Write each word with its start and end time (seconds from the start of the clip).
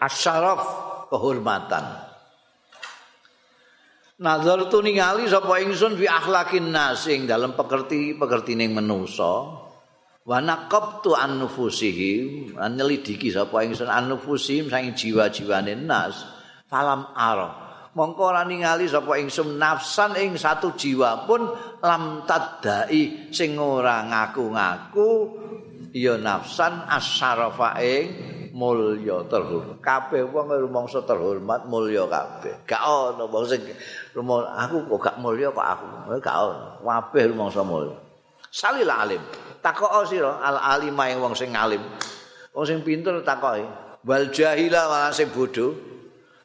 asyaraf 0.00 0.62
kehormatan. 1.12 1.84
Nazar 4.20 4.68
tu 4.68 4.84
ningali 4.84 5.24
sapa 5.28 5.64
ingsun 5.64 5.96
fi 5.96 6.04
akhlaqin 6.04 6.68
nas 6.72 7.08
ing 7.08 7.24
dalem 7.24 7.56
pekerti 7.56 8.16
pekertine 8.20 8.68
manusa 8.68 9.48
wa 10.20 10.38
naqabtu 10.44 11.16
an 11.16 11.40
nufusihim 11.40 12.52
nyelidiki 12.52 13.32
sapa 13.32 13.64
ingsun 13.64 13.88
an 13.88 14.12
nufusihim 14.12 14.68
saking 14.68 14.92
jiwa-jiwane 14.92 15.72
nas. 15.88 16.20
Falam 16.68 17.08
ara 17.16 17.70
mongko 17.96 18.22
ora 18.30 18.44
ningali 18.44 18.86
sapa 18.86 19.18
ingsun 19.18 19.56
nafsan 19.56 20.14
ing 20.20 20.36
satu 20.38 20.76
jiwa 20.76 21.24
pun 21.24 21.50
lam 21.82 22.22
tadai 22.28 23.32
sing 23.34 23.58
ora 23.58 24.04
ngaku-ngaku 24.04 25.10
ya 25.96 26.14
nafsan 26.20 26.86
asyarafa 26.86 27.82
ing 27.82 28.29
mulya 28.52 29.24
terhormat. 29.26 29.78
Kabeh 29.82 30.26
wong 30.26 30.50
rumangsa 30.50 31.02
terhormat 31.06 31.66
mulya 31.66 32.06
kabeh. 32.06 32.66
Gak 32.66 32.82
ono 32.82 33.26
wong 33.26 33.44
sing 33.46 33.62
aku 34.14 34.76
kok 34.86 34.98
gak 34.98 35.16
mulya 35.22 35.48
kok 35.54 35.66
aku. 35.66 35.86
Gak 36.18 36.36
ono. 36.36 36.78
Kabeh 36.82 37.22
rumangsa 37.30 37.62
mulya. 37.62 37.96
Salil 38.50 38.90
alim. 38.90 39.22
Takok 39.60 40.08
sira 40.08 40.42
al 40.42 40.58
alima 40.58 41.08
wong 41.18 41.34
sing 41.36 41.54
alim. 41.54 41.80
Wong 42.52 42.64
sing 42.66 42.82
pinter 42.82 43.22
takoki. 43.22 43.64
Wal 44.04 44.32
jahila 44.32 44.90
wala 44.90 45.08
sing 45.14 45.30
bodho. 45.30 45.76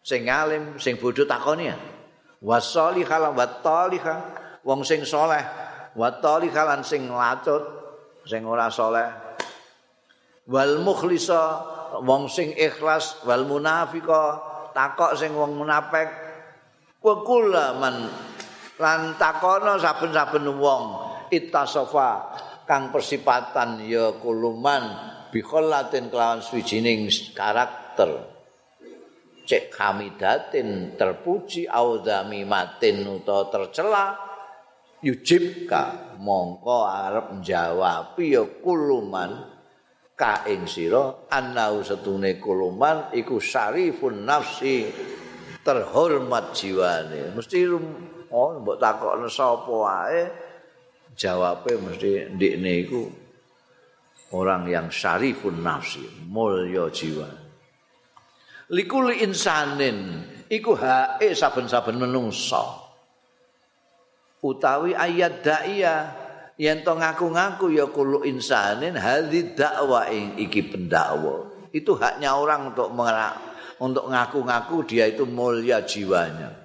Sing 0.06 0.30
alim 0.30 0.78
sing 0.78 1.02
bodho 1.02 1.26
takoni 1.26 1.74
ya 1.74 1.78
wasolihah 2.46 3.34
wa 3.34 3.46
talihah 3.66 4.18
wong 4.62 4.86
sing 4.86 5.02
saleh 5.02 5.42
wa 5.98 6.14
talihah 6.14 6.78
sing 6.86 7.10
lacut. 7.10 7.64
Sing 8.26 8.46
ora 8.46 8.70
saleh 8.70 9.26
wal 10.46 10.82
mukhlisa 10.82 11.74
wong 12.04 12.28
sing 12.28 12.52
ikhlas 12.58 13.24
wal 13.24 13.48
munafiqa 13.48 14.24
takok 14.76 15.16
sing 15.16 15.32
wong 15.32 15.56
munafik 15.56 16.10
kulaman 17.00 18.10
lan 18.82 19.14
takono 19.16 19.78
saben-saben 19.78 20.50
wong 20.58 20.84
ittasofa 21.30 22.34
kang 22.66 22.90
persipatan 22.90 23.86
ya 23.86 24.18
kuluman 24.18 24.84
bi 25.30 25.40
khallatin 25.46 26.10
kelawan 26.10 26.42
swijining 26.42 27.08
karakter. 27.38 28.34
Cek 29.46 29.78
hamidatin 29.78 30.98
terpuji 30.98 31.70
audami 31.70 32.42
matin 32.50 33.06
utawa 33.06 33.46
tercela 33.54 34.06
yujibka 35.06 36.18
mongko 36.18 36.90
arep 36.90 37.38
njawab 37.38 38.18
ya 38.18 38.42
kuluman 38.66 39.55
ka 40.16 40.48
ing 40.48 40.64
sira 40.64 41.28
annau 41.28 41.84
setune 41.84 42.40
kuluman 42.40 43.12
iku 43.12 43.36
syarifun 43.38 44.24
nafsi 44.24 44.88
terhormat 45.60 46.56
jiwane. 46.56 47.36
Mesti 47.36 47.60
oh 48.32 48.50
mbok 48.64 48.80
takokne 48.80 49.28
sapa 49.28 49.74
wae 49.76 50.22
jawabe 51.20 51.76
mesti 51.84 52.32
ndikne 52.32 52.72
iku 52.88 53.04
orang 54.32 54.72
yang 54.72 54.88
syarifun 54.88 55.60
nafsi 55.60 56.08
mulya 56.32 56.88
jiwa. 56.96 57.28
Likuli 58.72 59.22
insanin 59.22 60.24
iku 60.48 60.80
hae 60.80 61.36
saben-saben 61.36 62.00
menungsa. 62.00 62.88
Utawi 64.46 64.96
ayat 64.96 65.42
daiyah 65.42 66.25
yen 66.56 66.84
to 66.84 66.96
ngaku-ngaku 66.96 67.76
ya 67.76 67.86
kulo 67.92 68.24
insanin 68.24 68.96
hadhi 68.96 69.56
dakwah 69.56 70.08
iki 70.12 70.72
pendakwa. 70.72 71.52
Itu 71.76 72.00
haknya 72.00 72.40
orang 72.40 72.72
untuk 72.72 72.96
untuk 73.84 74.06
ngaku-ngaku 74.08 74.88
dia 74.88 75.12
itu 75.12 75.28
mulia 75.28 75.84
jiwanya. 75.84 76.56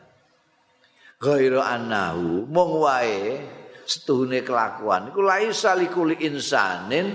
Ghairu 1.21 1.61
annahu 1.61 2.47
mung 2.47 2.81
wae 2.87 3.43
setuhune 3.85 4.47
kelakuan. 4.47 5.11
Iku 5.11 5.21
laisa 5.21 5.75
likuli 5.75 6.23
insanin. 6.23 7.13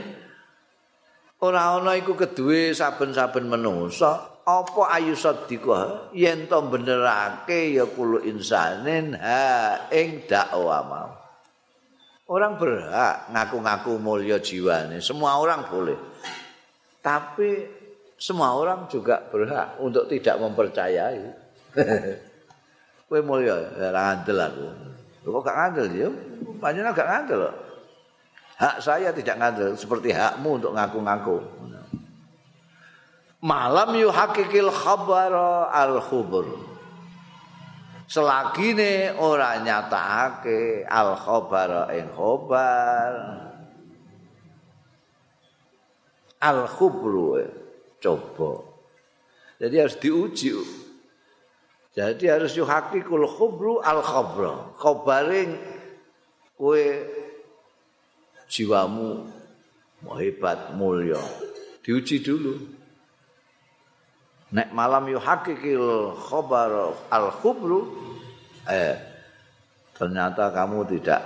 Ora 1.40 1.78
ana 1.78 1.96
iku 1.96 2.16
keduwe 2.16 2.72
saben-saben 2.72 3.48
manusa 3.48 4.40
apa 4.46 4.94
ayu 4.94 5.18
sadika 5.18 6.14
yen 6.14 6.46
to 6.46 6.62
benerake 6.70 7.76
ya 7.76 7.90
kulo 7.90 8.22
insanin 8.22 9.18
ha 9.18 9.90
ing 9.90 10.30
dakwah 10.30 10.82
mau 10.86 11.25
Orang 12.26 12.58
berhak 12.58 13.30
ngaku-ngaku 13.30 14.02
mulia 14.02 14.42
jiwanya. 14.42 14.98
Semua 14.98 15.38
orang 15.38 15.70
boleh. 15.70 15.98
Tapi 16.98 17.70
semua 18.18 18.58
orang 18.58 18.90
juga 18.90 19.22
berhak 19.30 19.78
untuk 19.78 20.10
tidak 20.10 20.42
mempercayai. 20.42 21.22
Kue 23.06 23.22
mulia, 23.22 23.62
ya 23.78 23.94
ngandel 23.94 24.40
aku. 24.42 24.66
Kok 25.22 25.42
gak 25.46 25.58
ngandel 25.58 25.86
ya? 25.94 26.10
Banyak 26.58 26.94
gak 26.98 27.10
ngandel 27.10 27.40
loh. 27.46 27.56
Hak 28.56 28.82
saya 28.82 29.14
tidak 29.14 29.38
ngandel 29.38 29.78
seperti 29.78 30.10
hakmu 30.10 30.58
untuk 30.58 30.74
ngaku-ngaku. 30.74 31.38
Malam 33.46 33.94
yuhakikil 33.94 34.74
khabar 34.74 35.34
al-khubur. 35.70 36.75
Selagi 38.08 38.74
ne 38.78 39.14
ora 39.18 39.62
nyatakake 39.62 40.86
al 40.86 41.18
khabar 41.18 41.90
ing 41.94 42.08
khabar 42.14 43.14
al 46.42 46.62
khubru 46.70 47.42
coba. 48.04 48.62
Jadi 49.58 49.76
harus 49.82 49.98
diuji. 49.98 50.52
Jadi 51.96 52.28
harus 52.28 52.54
yuhaqqiqul 52.54 53.26
khubru 53.26 53.82
al 53.82 54.04
khabra. 54.04 54.76
Khabaring 54.78 55.58
kowe 56.60 56.84
jiwamu 58.46 59.26
hebat 60.06 60.78
mulya 60.78 61.18
diuji 61.82 62.22
dulu 62.22 62.75
nek 64.54 64.70
malam 64.76 65.10
yu 65.10 65.18
hakikil 65.18 66.14
khobar 66.14 66.94
al 67.10 67.34
khubru 67.34 67.90
eh 68.70 68.98
ternyata 69.96 70.52
kamu 70.54 70.86
tidak 70.98 71.22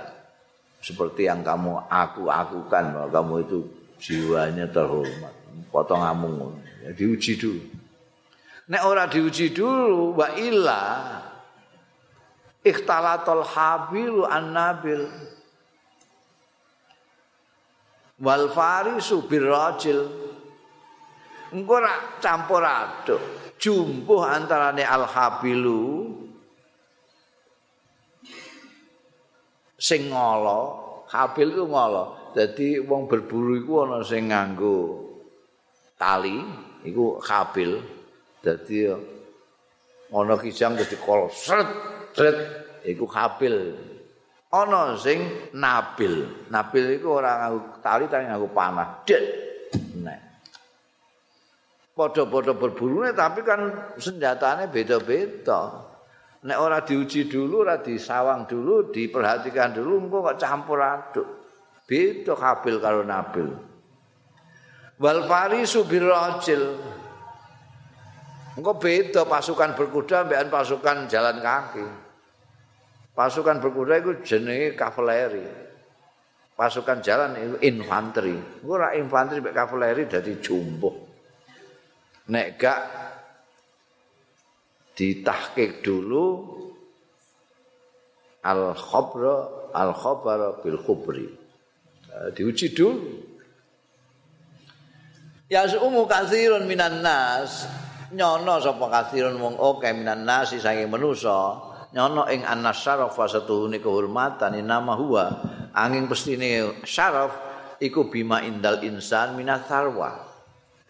seperti 0.80 1.28
yang 1.28 1.44
kamu 1.44 1.76
aku-akukan 1.92 2.84
bahwa 2.96 3.08
kamu 3.12 3.34
itu 3.44 3.58
jiwanya 4.00 4.64
terhormat 4.72 5.34
potong 5.68 6.00
amung 6.00 6.56
ya, 6.80 6.90
diuji 6.96 7.36
dulu. 7.36 7.62
Nek 8.70 8.82
ora 8.86 9.04
diuji 9.04 9.52
dulu 9.52 10.16
wa 10.16 10.28
illa 10.38 10.80
ikhtalatul 12.64 13.44
habilu 13.44 14.24
an 14.24 14.54
nabil 14.54 15.04
wal 18.20 18.48
farisu 18.52 19.24
birrajil 19.26 20.29
engko 21.54 21.74
ora 21.82 21.94
campur 22.22 22.62
aduk 22.62 23.22
jumbuh 23.60 24.24
antarane 24.24 24.86
al 24.86 25.04
habilu 25.04 26.08
sing 29.80 30.12
ngolo 30.12 30.60
habil 31.08 31.48
ku 31.56 31.64
ngolo 31.66 32.04
dadi 32.36 32.78
wong 32.78 33.10
berburu 33.10 33.58
iku 33.58 33.72
ana 33.84 33.98
sing 34.06 34.30
nganggo 34.30 35.10
tali 35.98 36.38
iku 36.86 37.20
habil. 37.20 37.76
Dadi 38.40 38.88
ana 40.16 40.34
kijang 40.40 40.72
dadi 40.80 40.96
kol 40.96 41.28
sret 41.28 41.68
sret 42.16 42.38
iku 42.88 43.04
habil. 43.10 43.76
Ana 44.50 44.96
sing 44.96 45.50
nabil. 45.52 46.48
Nabil 46.48 46.84
iku 46.96 47.20
ora 47.20 47.44
nganggo 47.44 47.60
tali 47.84 48.04
tapi 48.08 48.24
nganggo 48.24 48.48
panah. 48.54 48.88
Dek! 49.04 49.22
Nek 50.00 50.29
padha-padha 52.00 52.56
berburu 52.56 53.04
tapi 53.12 53.44
kan 53.44 53.92
senjatanya 54.00 54.72
beda-beda. 54.72 55.90
Nek 56.40 56.56
ora 56.56 56.80
diuji 56.80 57.28
dulu, 57.28 57.68
ora 57.68 57.84
disawang 57.84 58.48
dulu, 58.48 58.88
diperhatikan 58.88 59.76
dulu, 59.76 60.08
engko 60.08 60.24
kok 60.24 60.38
campur 60.40 60.80
aduk. 60.80 61.28
Beda 61.84 62.32
Habil 62.32 62.80
karo 62.80 63.04
Nabil. 63.04 63.48
Wal 64.96 65.20
farisu 65.28 65.84
birrajil. 65.84 66.80
Engko 68.56 68.72
beda 68.80 69.28
pasukan 69.28 69.76
berkuda 69.76 70.24
mbekan 70.24 70.48
pasukan 70.48 70.96
jalan 71.12 71.44
kaki. 71.44 71.86
Pasukan 73.12 73.60
berkuda 73.60 74.00
itu 74.00 74.24
jenenge 74.24 74.72
kavaleri. 74.72 75.44
Pasukan 76.56 77.04
jalan 77.04 77.36
itu 77.36 77.56
infanteri. 77.68 78.64
Engko 78.64 78.80
ora 78.80 78.96
infanteri 78.96 79.44
mek 79.44 79.52
kavaleri 79.52 80.08
dadi 80.08 80.40
jumbo. 80.40 81.09
Nek 82.30 82.48
gak 82.56 82.80
ditahkik 84.94 85.82
dulu 85.82 86.46
al 88.46 88.72
khabra 88.78 89.36
al 89.74 89.92
khabara 89.92 90.62
bil 90.62 90.78
khubri. 90.78 91.26
Diuji 92.34 92.70
dulu. 92.70 93.26
Ya 95.50 95.66
sumu 95.66 96.06
katsirun 96.06 96.70
minan 96.70 97.02
nas. 97.02 97.66
Nyono 98.10 98.58
sapa 98.58 98.90
kathirun 98.90 99.38
wong 99.38 99.54
oke 99.58 99.86
minan 99.90 100.22
nasi 100.22 100.62
saking 100.62 100.90
manusa. 100.90 101.58
Nyono 101.90 102.26
ing 102.30 102.46
anasyaraf 102.46 103.14
wasatuhune 103.14 103.82
kehormatan 103.82 104.58
nama 104.62 104.94
huwa. 104.94 105.26
Angin 105.74 106.06
pestine 106.10 106.82
syaraf 106.86 107.34
iku 107.78 108.10
bima 108.10 108.42
indal 108.42 108.82
insan 108.82 109.38
minat 109.38 109.66
sarwa 109.70 110.29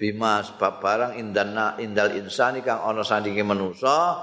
bima 0.00 0.41
sebab 0.41 0.81
barang 0.81 1.12
indana 1.20 1.76
indal 1.76 2.17
insan 2.17 2.64
kang 2.64 2.81
ana 2.81 3.05
sandinge 3.05 3.44
manusa 3.44 4.17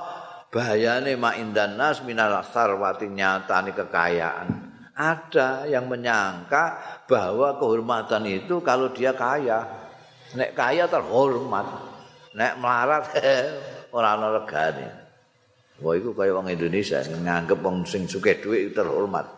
bahayane 0.50 1.14
ma 1.14 1.38
indan 1.38 1.78
nas 1.78 2.02
minal 2.02 2.42
sarwati 2.42 3.06
nyatane 3.06 3.78
kekayaan. 3.78 4.66
Ada 4.98 5.70
yang 5.70 5.86
menyangka 5.86 6.82
bahwa 7.06 7.62
kehormatan 7.62 8.26
itu 8.26 8.58
kalau 8.66 8.90
dia 8.90 9.14
kaya. 9.14 9.62
Nek 10.34 10.58
kaya 10.58 10.90
terhormat. 10.90 11.70
Nek 12.34 12.58
melarat 12.58 13.06
ora 13.96 14.18
ana 14.18 14.34
regane. 14.42 14.90
Wah 15.86 15.94
iku 15.94 16.18
kaya 16.18 16.34
wong 16.34 16.50
Indonesia 16.50 16.98
nganggep 17.06 17.62
wong 17.62 17.86
sing 17.86 18.10
sugih 18.10 18.42
dhuwit 18.42 18.74
terhormat. 18.74 19.30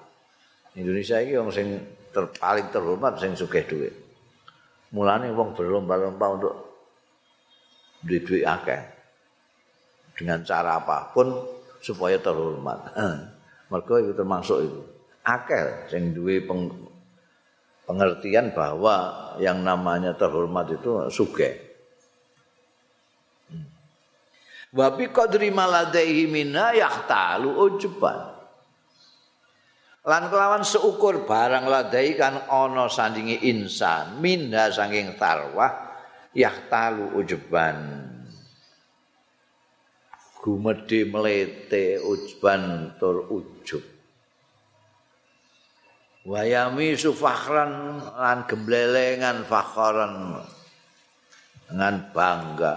Indonesia 0.80 1.20
iki 1.20 1.36
wong 1.36 1.52
sing 1.52 1.76
ter, 2.16 2.24
paling 2.40 2.72
terhormat 2.72 3.20
sing 3.20 3.36
sugih 3.36 3.68
dhuwit 3.68 4.09
mulane 4.94 5.30
wong 5.30 5.54
berlomba-lomba 5.54 6.26
untuk 6.34 6.54
duit-duit 8.02 8.48
akeh 8.48 8.82
dengan 10.18 10.44
cara 10.44 10.80
apapun 10.80 11.32
supaya 11.80 12.20
terhormat. 12.20 12.92
Mereka 13.72 13.94
itu 14.04 14.14
termasuk 14.18 14.58
itu. 14.66 14.82
Akal 15.24 15.86
yang 15.94 16.16
duwe 16.16 16.42
peng, 16.42 16.74
pengertian 17.86 18.50
bahwa 18.52 19.30
yang 19.38 19.62
namanya 19.62 20.18
terhormat 20.18 20.74
itu 20.74 21.06
suge. 21.14 21.50
Hmm. 23.52 23.68
Wa 24.74 24.90
bi 24.98 25.06
qadri 25.14 25.54
maladaihi 25.54 26.26
minna 26.26 26.74
yahtalu 26.74 27.54
ujban. 27.54 28.39
Lan 30.08 30.32
kelawan 30.32 30.64
seukur 30.64 31.28
barang 31.28 31.68
ladai 31.68 32.16
kan 32.16 32.48
ana 32.48 32.88
sandingi 32.88 33.52
insan 33.52 34.24
minda 34.24 34.72
saking 34.72 35.20
tarwah 35.20 35.76
yahtalu 36.32 37.20
ujban. 37.20 38.10
gumedhe 40.40 41.04
mlete 41.04 42.00
ujban 42.00 42.96
tur 42.96 43.28
ujub. 43.28 43.84
Wayami 46.24 46.96
sufakhran 46.96 48.00
lan 48.00 48.48
gemblelengan 48.48 49.44
fakharan 49.44 50.44
dengan 51.68 51.96
bangga. 52.12 52.76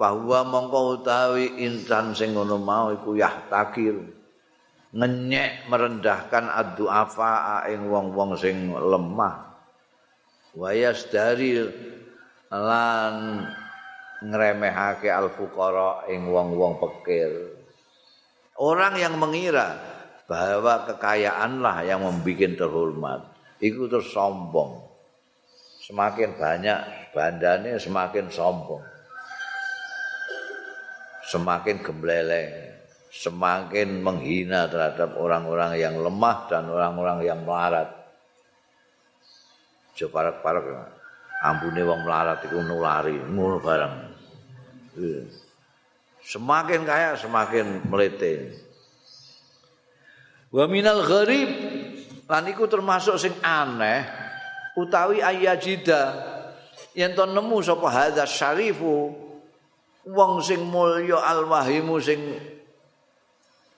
Bahwa 0.00 0.40
mongko 0.48 0.80
utawi 0.96 1.60
insan 1.60 2.16
sing 2.16 2.32
ngono 2.32 2.56
mau 2.56 2.88
iku 2.88 3.20
yah 3.20 3.36
takir 3.52 4.00
ngenyek 4.90 5.70
merendahkan 5.70 6.50
adu 6.50 6.90
afa 6.90 7.62
ing 7.70 7.86
wong-wong 7.86 8.34
sing 8.34 8.74
lemah 8.74 9.50
wayas 10.54 11.06
dari 11.10 11.62
lan 12.50 13.46
ngremehake 14.20 15.08
al 15.08 15.32
fuqara 15.32 16.10
ing 16.10 16.28
wong-wong 16.28 16.76
pekir. 16.82 17.30
Orang 18.60 19.00
yang 19.00 19.16
mengira 19.16 19.80
bahwa 20.28 20.84
kekayaanlah 20.84 21.86
yang 21.88 22.04
membuat 22.04 22.60
terhormat, 22.60 23.20
itu 23.58 23.88
terus 23.88 24.12
sombong. 24.12 24.84
Semakin 25.80 26.36
banyak 26.36 26.80
bandane 27.16 27.80
semakin 27.80 28.28
sombong. 28.28 28.84
Semakin 31.24 31.80
gembleleng, 31.80 32.69
semakin 33.10 34.00
menghina 34.00 34.70
terhadap 34.70 35.18
orang-orang 35.18 35.74
yang 35.76 35.98
lemah 35.98 36.46
dan 36.46 36.70
orang-orang 36.70 37.26
yang 37.26 37.42
melarat. 37.42 37.90
Coba 39.98 40.30
parak-parak 40.30 40.64
ambune 41.42 41.82
wong 41.82 42.06
melarat 42.06 42.38
iku 42.46 42.62
nulari 42.62 43.18
ngono 43.18 43.58
barang. 43.58 43.94
Semakin 46.20 46.80
kaya 46.86 47.18
semakin 47.18 47.90
melete. 47.90 48.54
Wa 50.54 50.70
minal 50.70 51.02
gharib 51.02 51.50
lan 52.30 52.46
iku 52.46 52.70
termasuk 52.70 53.18
sing 53.18 53.34
aneh 53.42 54.06
utawi 54.78 55.18
ayajida 55.18 56.14
yen 56.94 57.14
to 57.14 57.26
nemu 57.26 57.58
sapa 57.62 57.86
hadza 57.90 58.26
syarifu 58.26 59.14
wong 60.06 60.32
sing 60.42 60.62
mulya 60.62 61.22
alwahimu 61.22 61.98
sing 62.02 62.18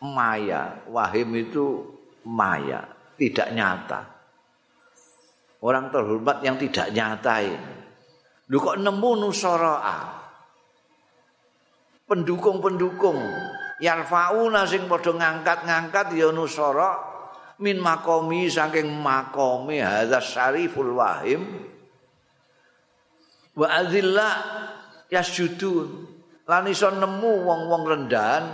maya. 0.03 0.83
Wahim 0.91 1.31
itu 1.39 1.87
maya. 2.27 2.83
Tidak 3.15 3.55
nyata. 3.55 4.03
Orang 5.63 5.95
terhormat 5.95 6.43
yang 6.43 6.59
tidak 6.59 6.91
nyata 6.91 7.39
ini. 7.39 7.75
Lu 8.51 8.59
kok 8.59 8.83
nemu 8.83 9.11
nusara'a 9.23 10.23
pendukung-pendukung. 12.11 13.17
Yarfauna 13.79 14.69
sing 14.69 14.91
padha 14.91 15.15
ngangkat-ngangkat 15.15 16.13
ya 16.19 16.29
nusara. 16.35 16.99
Min 17.63 17.79
makomi 17.79 18.51
saking 18.51 18.91
makomi. 18.91 19.79
Hadza 19.79 20.19
syariful 20.19 20.99
wahim. 20.99 21.47
Wa 23.55 23.67
azilla 23.71 24.31
yasjudun. 25.09 26.11
Lan 26.43 26.67
iso 26.67 26.91
nemu 26.91 27.33
wong-wong 27.47 27.83
rendahan 27.87 28.45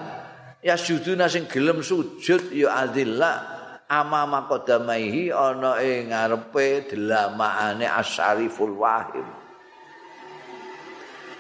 yasjuduna 0.63 1.31
sing 1.31 1.47
gelem 1.47 1.83
sujud 1.85 2.51
ya 2.51 2.85
azilla 2.87 3.59
amama 3.89 4.45
qadamaihi 4.51 5.33
ana 5.33 5.81
ing 5.81 6.13
ngarepe 6.13 6.93
delamaane 6.93 7.87
asyariful 7.89 8.77
wahim. 8.77 9.27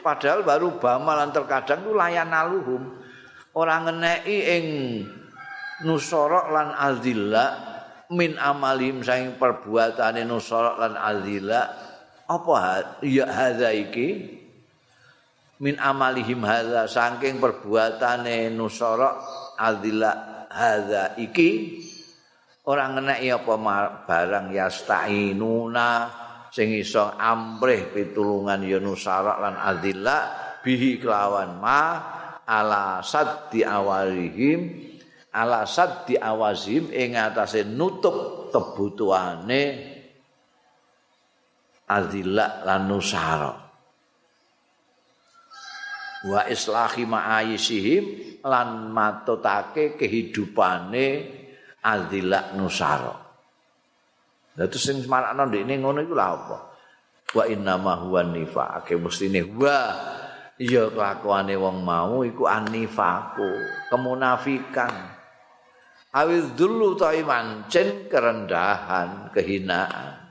Padahal 0.01 0.47
baru 0.47 0.79
bamalan 0.81 1.35
terkadang 1.35 1.85
itu 1.85 1.93
layan 1.93 2.33
aluhum. 2.33 2.97
Orang 3.53 3.91
ngenei 3.91 4.39
ing 4.55 4.67
nusorok 5.83 6.49
lan 6.55 6.73
azilla 6.79 7.47
min 8.09 8.39
amalim 8.39 9.05
saing 9.05 9.37
perbuatane 9.37 10.23
nusorok 10.25 10.79
lan 10.79 10.95
azilla 10.97 11.69
apa 12.29 12.55
ya 13.05 13.27
hadza 13.29 13.73
iki 13.73 14.38
min 15.59 15.75
amalihim 15.79 16.47
hadza 16.47 16.87
saking 16.87 17.43
perbuatane 17.43 18.51
nusorok 18.55 19.15
azilla 19.59 20.47
hadza 20.51 21.19
iki 21.19 21.81
orang 22.69 23.01
ngenei 23.01 23.33
apa 23.33 23.55
barang 24.07 24.55
yastainuna 24.55 25.89
sing 26.53 26.73
iso 26.73 27.13
amrih 27.17 27.93
pitulungan 27.93 28.65
ya 28.65 28.81
nusara 28.81 29.37
lan 29.41 29.57
adzilla 29.59 30.19
bihi 30.65 31.01
kelawan 31.01 31.61
ma 31.61 31.83
ala 32.49 33.05
saddi 33.05 33.61
awalihim 33.67 34.89
ala 35.35 35.69
saddi 35.69 36.17
awazim 36.17 36.89
ing 36.89 37.21
atase 37.21 37.69
nutup 37.69 38.49
kebutuhane 38.49 39.63
adzilla 41.89 42.65
lan 42.65 42.81
nusara 42.89 43.68
wa 46.29 46.45
islahi 46.45 47.09
ma'ayisihim 47.09 48.05
lan 48.45 48.93
matutake 48.93 49.97
kehidupane 49.97 51.07
adzilla 51.81 52.53
nusara 52.53 53.29
Lah 54.59 54.67
terus 54.67 54.91
sing 54.91 54.99
marakno 55.07 55.47
ndekne 55.47 55.79
ngono 55.79 56.03
iku 56.03 56.19
lha 56.19 56.35
apa? 56.35 56.59
Wa 57.31 57.47
inna 57.47 57.79
ma 57.79 57.95
huwa 57.95 58.27
nifaq. 58.27 58.91
mestine 58.99 59.47
wa 59.55 59.95
iya 60.59 60.91
kelakuane 60.91 61.55
wong 61.55 61.87
mau 61.87 62.27
iku 62.27 62.51
anifaku, 62.51 63.47
kemunafikan. 63.87 65.15
Awil 66.11 66.59
dulu 66.59 66.99
ta 66.99 67.15
iman 67.15 67.71
cen 67.71 68.11
kerendahan, 68.11 69.31
kehinaan. 69.31 70.27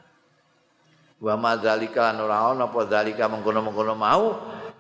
Wa 1.24 1.40
madzalika 1.40 2.12
lan 2.12 2.28
ora 2.28 2.52
ana 2.52 2.68
apa 2.68 2.84
zalika 2.84 3.32
mengkono-mengkono 3.32 3.96
mau 3.96 4.26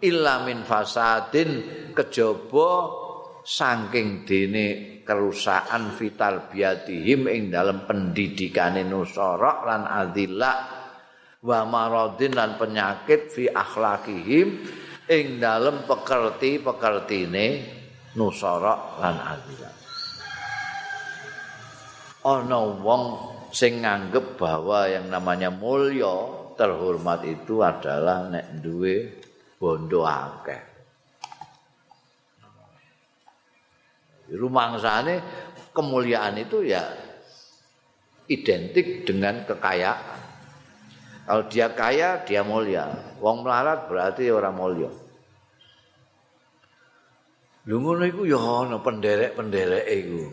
illa 0.04 0.46
min 0.46 0.62
fasadin 0.62 1.50
kejaba 1.94 2.72
saking 3.48 4.27
dene 4.27 4.68
kerusakan 5.08 5.96
vital 5.96 6.51
biatihim 6.51 7.32
ing 7.32 7.48
dalam 7.48 7.88
pendidikane 7.88 8.84
nusara 8.84 9.63
lan 9.63 9.84
adilla 9.88 10.54
wa 11.42 11.60
maradin 11.63 12.36
lan 12.36 12.60
penyakit 12.60 13.32
fi 13.32 13.48
akhlakihim 13.48 14.48
ing 15.08 15.39
dalam 15.39 15.88
pekerti-pekertine 15.88 17.46
nusara 18.20 19.00
lan 19.00 19.16
adilla. 19.16 19.72
Ana 22.27 22.60
wong 22.60 23.04
sing 23.56 23.80
nganggep 23.88 24.36
bahwa 24.36 24.92
yang 24.92 25.08
namanya 25.08 25.48
mulya 25.48 26.27
terhormat 26.60 27.24
itu 27.24 27.63
adalah 27.63 28.27
nek 28.27 28.60
duwe 28.60 29.24
bondo 29.57 30.05
akeh. 30.05 30.61
Rumangsane 34.27 35.23
kemuliaan 35.73 36.35
itu 36.37 36.61
ya 36.65 36.83
identik 38.27 39.07
dengan 39.07 39.43
kekayaan. 39.47 40.21
Kalau 41.27 41.43
dia 41.51 41.67
kaya, 41.75 42.23
dia 42.23 42.39
mulia. 42.39 42.87
Wong 43.19 43.43
melarat 43.43 43.91
berarti 43.91 44.31
orang 44.31 44.55
mulia. 44.55 44.91
Lho 47.67 47.75
ngono 47.83 48.07
iku 48.07 48.23
ya 48.23 48.39
ana 48.39 48.79
penderek-penderek 48.79 49.85
iku. 49.91 50.23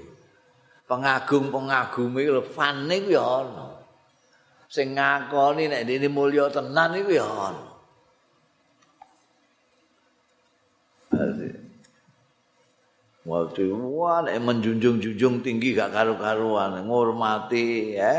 Pengagung-pengagume 0.87 2.31
lho 2.31 2.43
fane 2.47 2.95
iku 3.03 3.11
ya 3.11 3.27
ana. 3.43 3.67
Sing 4.71 4.95
ngakoni 4.95 5.67
nek 5.67 5.83
dene 5.83 6.07
mulya 6.07 6.47
tenan 6.51 6.95
iku 6.95 7.11
ya 7.11 7.27
ana. 7.27 7.74
Waktu 13.25 13.73
wah 13.73 14.21
nek 14.21 14.37
menjunjung-junjung 14.37 15.41
tinggi 15.41 15.73
gak 15.73 15.97
karu-karuan, 15.97 16.85
ngurmati 16.85 17.97
ya. 17.97 18.13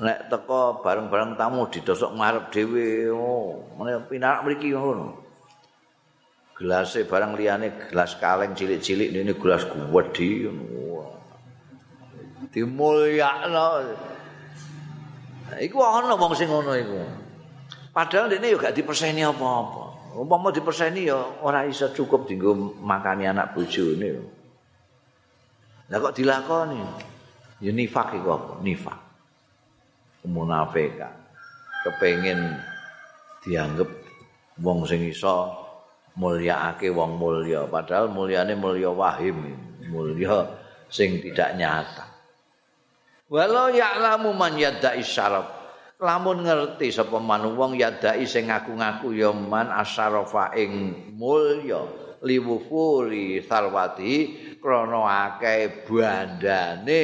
Nek 0.00 0.32
teko 0.32 0.80
bareng-bareng 0.80 1.36
tamu 1.36 1.68
didosok 1.68 2.16
ngarep 2.16 2.48
dhewe, 2.48 3.12
oh, 3.12 3.60
ngene 3.76 4.08
pinarak 4.08 4.48
mriki 4.48 4.72
ngono. 4.72 5.20
gelase 6.60 7.08
barang 7.08 7.40
liyane 7.40 7.88
gelas 7.88 8.20
kaleng 8.20 8.52
cilik-cilik 8.52 9.16
ini 9.16 9.32
gelas 9.32 9.64
gede 9.64 10.52
dimulyakno 12.52 13.68
iku 15.56 15.78
ana 15.80 16.12
wong 16.20 16.36
sing 16.36 16.52
ngono 16.52 16.76
iku 16.76 17.00
padahal 17.96 18.28
dene 18.28 18.52
yo 18.52 18.60
gak 18.60 18.76
diperseni 18.76 19.24
apa-apa 19.24 19.89
umpama 20.16 20.50
diperseni 20.50 21.06
yo 21.06 21.40
ora 21.44 21.66
iso 21.66 21.90
cukup 21.94 22.26
dienggo 22.26 22.80
makani 22.82 23.30
anak 23.30 23.54
bojone 23.54 24.40
lah 25.90 25.98
kok 25.98 26.14
dilakoni? 26.14 26.78
Yo 27.58 27.74
nifak 27.74 28.14
iku 28.14 28.28
apa? 28.30 28.52
Nifak. 28.62 28.98
Munafika. 30.30 31.10
Kepengin 31.82 32.38
dianggap 33.42 33.90
wong 34.62 34.86
sing 34.86 35.02
iso 35.10 35.50
mulyaake 36.14 36.94
wong 36.94 37.18
mulya. 37.18 37.66
Padahal 37.66 38.06
mulyane 38.06 38.54
mulya 38.54 38.94
wahim 38.94 39.50
mulya 39.90 40.46
sing 40.86 41.18
tidak 41.18 41.58
nyata. 41.58 42.06
Walau 43.26 43.74
ya'lamu 43.74 44.30
man 44.30 44.54
yadda'i 44.54 45.02
syaraf 45.02 45.59
lamun 46.00 46.48
ngerti 46.48 46.88
sapa 46.88 47.20
man 47.20 47.44
wong 47.52 47.76
yadda'i 47.76 48.24
sing 48.24 48.48
ngaku-ngaku 48.48 49.12
ya 49.12 49.30
man 49.36 49.68
asyarafa 49.68 50.56
ing 50.56 50.72
mulya. 51.14 52.08
Liwufuri 52.20 53.40
sarwati 53.40 54.36
krana 54.60 55.32
akeh 55.32 55.88
bandane 55.88 57.00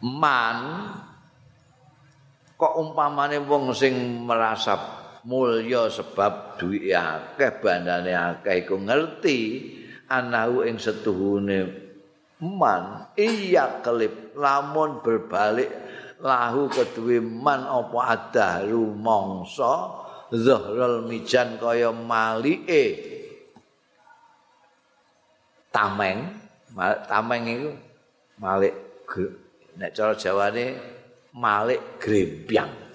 man 0.00 0.58
kok 2.56 2.72
umpamane 2.80 3.36
wong 3.44 3.76
sing 3.76 4.24
merasa 4.24 4.80
mulya 5.28 5.92
sebab 5.92 6.56
duwike 6.56 6.96
akeh 6.96 7.52
bandane 7.60 8.16
akeh 8.16 8.64
iku 8.64 8.80
ngerti 8.80 9.40
anahu 10.08 10.64
ing 10.64 10.80
setuhune 10.80 11.60
man 12.40 13.12
iya 13.12 13.84
kelip 13.84 14.32
lamun 14.40 15.04
berbalik 15.04 15.85
lahu 16.22 16.68
keduwe 16.72 17.20
man 17.20 17.64
apa 17.64 17.98
ada 18.16 18.48
rumangsa 18.64 20.04
zahrul 20.32 21.04
mijan 21.04 21.60
kaya 21.60 21.92
malike 21.92 22.84
tameng 25.72 26.32
tameng 27.08 27.42
iku 27.46 27.70
malik 28.40 28.74
nek 29.76 29.92
cara 29.92 30.16
jawane 30.16 30.76
malik 31.36 32.00
grempiang 32.00 32.86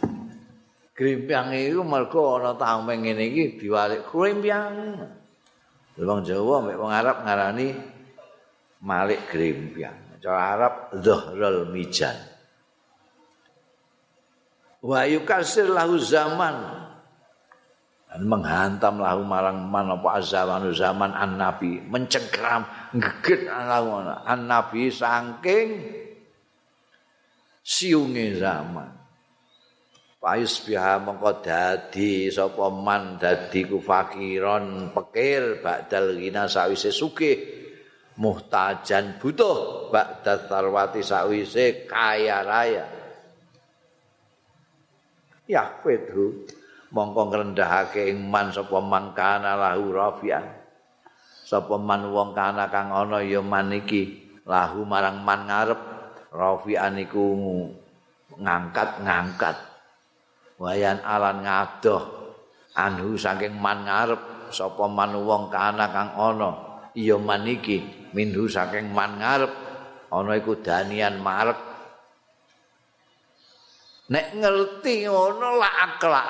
Grimpiang 1.01 1.49
itu 1.57 1.81
mergo 1.81 2.37
ana 2.37 2.53
tameng 2.53 3.01
ngene 3.01 3.25
iki 3.33 3.57
diwalik 3.57 4.05
grimpiang. 4.05 5.01
Wong 5.97 6.21
Jawa 6.21 6.61
mek 6.61 6.77
wong 6.77 6.93
Arab 6.93 7.25
ngarani 7.25 7.73
Malik 8.85 9.25
Grimpiang. 9.25 10.21
Cara 10.21 10.53
Arab 10.53 10.73
Zuhrul 11.01 11.73
Mijan. 11.73 12.13
Wa 14.81 15.05
yukasir 15.05 15.69
lahu 15.69 16.01
zaman. 16.01 16.81
Dan 18.11 18.27
menghantam 18.27 18.99
lahu 18.99 19.23
marang 19.23 19.69
man 19.69 19.93
apa 19.93 20.19
zaman 20.19 20.73
zaman 20.73 21.13
an 21.13 21.37
nabi. 21.37 21.79
Mencengkram 21.85 22.65
ngegit 22.97 23.47
an 23.47 24.39
nabi 24.49 24.89
saking 24.91 25.69
siunge 27.61 28.35
zaman. 28.35 28.89
Payus 30.21 30.61
biha 30.69 31.01
mongko 31.01 31.41
dadi 31.41 32.29
sapa 32.29 32.69
man 32.69 33.17
fakiron 33.17 34.93
pekir 34.93 35.65
ba'dal 35.65 36.13
gina 36.17 36.45
sawise 36.45 36.93
sugih. 36.93 37.37
Muhtajan 38.21 39.17
butuh 39.17 39.89
ba'da 39.89 40.45
sarwati 40.45 41.01
sawise 41.01 41.89
kaya 41.89 42.43
raya 42.43 43.00
ya 45.51 45.67
fedhu 45.83 46.47
mongko 46.95 47.27
ngrendahake 47.27 48.07
ing 48.07 48.31
man 48.31 48.55
sapa 48.55 48.79
man 48.79 49.11
kana 49.11 49.59
lahu 49.59 49.91
rafian. 49.91 50.43
Sapa 51.43 51.75
man 51.75 52.07
wong 52.15 52.31
kana 52.31 52.71
kang 52.71 52.95
ana 52.95 53.19
ya 53.19 53.43
man 53.43 53.75
iki 53.75 54.31
lahu 54.47 54.87
marang 54.87 55.19
man 55.19 55.51
ngarep 55.51 55.79
rafian 56.31 56.95
iku 56.95 57.35
ngangkat-ngangkat. 58.39 59.59
Wayan 60.55 61.03
alan 61.03 61.43
ngadoh 61.43 62.31
anhu 62.71 63.19
saking 63.19 63.59
man 63.59 63.83
ngarep 63.83 64.47
sapa 64.55 64.87
man 64.87 65.11
wong 65.19 65.51
kana 65.51 65.91
kang 65.91 66.15
ana 66.15 66.51
iya 66.95 67.19
man 67.19 67.43
iki 67.43 68.07
minhu 68.15 68.47
saking 68.47 68.87
man 68.95 69.19
ngarep. 69.19 69.51
Ana 70.11 70.35
iku 70.35 70.59
danian 70.59 71.23
marek 71.23 71.70
nek 74.11 74.27
ngerti 74.35 75.07
ngono 75.07 75.55
la 75.55 75.71
akla 75.87 76.23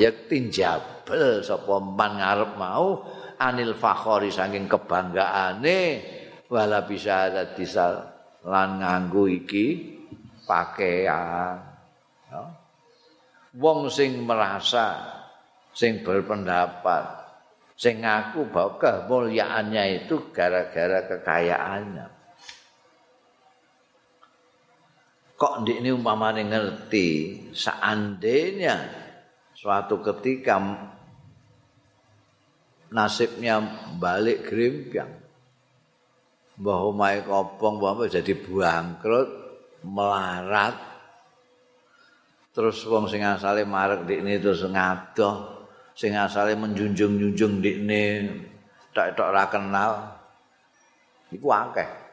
ya 0.00 0.08
tinjabel 0.08 1.44
sapa 1.44 1.76
man 1.76 2.16
ngarep 2.16 2.52
mau 2.56 3.04
anil 3.36 3.76
fakhori 3.76 4.32
saking 4.32 4.64
kebanggaane 4.64 5.80
wala 6.48 6.88
bisa 6.88 7.28
dadi 7.28 7.68
lan 8.48 8.80
nganggo 8.80 9.28
iki 9.28 9.66
pakaian 10.48 11.60
ya. 12.32 12.42
wong 13.60 13.92
sing 13.92 14.24
merasa 14.24 14.96
sing 15.76 16.00
berpendapat 16.00 17.04
sing 17.76 18.00
ngaku 18.00 18.48
bahwa 18.48 18.80
kemuliaannya 18.80 20.02
itu 20.02 20.32
gara-gara 20.32 21.04
kekayaannya 21.04 22.17
kok 25.38 25.62
ndik 25.62 25.78
ini 25.86 25.94
umpamanya 25.94 26.42
ngerti? 26.42 27.38
Seandainya 27.54 28.74
suatu 29.54 30.02
ketika 30.02 30.58
nasibnya 32.90 33.62
balik 34.02 34.50
grimpiang 34.50 35.14
bahwa 36.58 36.90
mai 36.90 37.22
kopong 37.22 37.78
bahwa 37.78 38.10
jadi 38.10 38.34
bangkrut 38.34 39.30
melarat 39.86 40.74
terus 42.50 42.82
wong 42.90 43.06
sing 43.06 43.22
asale 43.22 43.62
marek 43.62 44.02
ndikne 44.02 44.42
terus 44.42 44.66
ngadoh 44.66 45.68
sing 45.94 46.18
asale 46.18 46.58
menjunjung-junjung 46.58 47.62
ndikne 47.62 48.02
tok-tok 48.90 49.30
ora 49.30 49.46
kenal 49.46 49.92
iku 51.30 51.46
akeh 51.54 52.07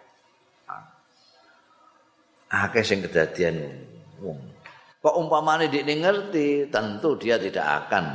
akeh 2.51 2.83
sing 2.85 3.01
kedadian 3.05 3.61
wong 4.21 4.39
kok 5.01 5.15
umpamane 5.15 5.69
ndikne 5.69 6.01
ngerti 6.01 6.69
tentu 6.73 7.17
dia 7.17 7.37
tidak 7.37 7.85
akan 7.85 8.05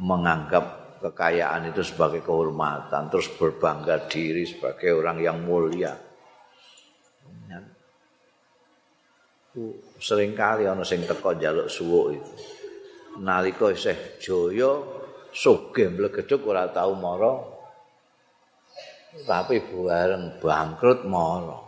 menganggap 0.00 0.98
kekayaan 1.00 1.72
itu 1.72 1.80
sebagai 1.80 2.20
kehormatan 2.20 3.08
terus 3.08 3.32
berbangga 3.36 4.04
diri 4.08 4.44
sebagai 4.44 5.00
orang 5.00 5.18
yang 5.20 5.40
mulia 5.40 5.96
sering 9.98 10.32
kali 10.38 10.64
ana 10.64 10.86
sing 10.86 11.02
teko 11.02 11.34
njaluk 11.34 11.66
suwuk 11.66 12.06
itu. 12.14 12.32
Nalika 13.20 13.74
isih 13.74 13.98
jaya 14.22 14.78
sugih 15.34 15.90
mlegedhuk 15.90 16.46
ora 16.46 16.70
tau 16.70 16.94
mara. 16.94 17.34
Tapi 19.26 19.58
bareng 19.66 20.38
bangkrut 20.38 21.02
mara. 21.04 21.58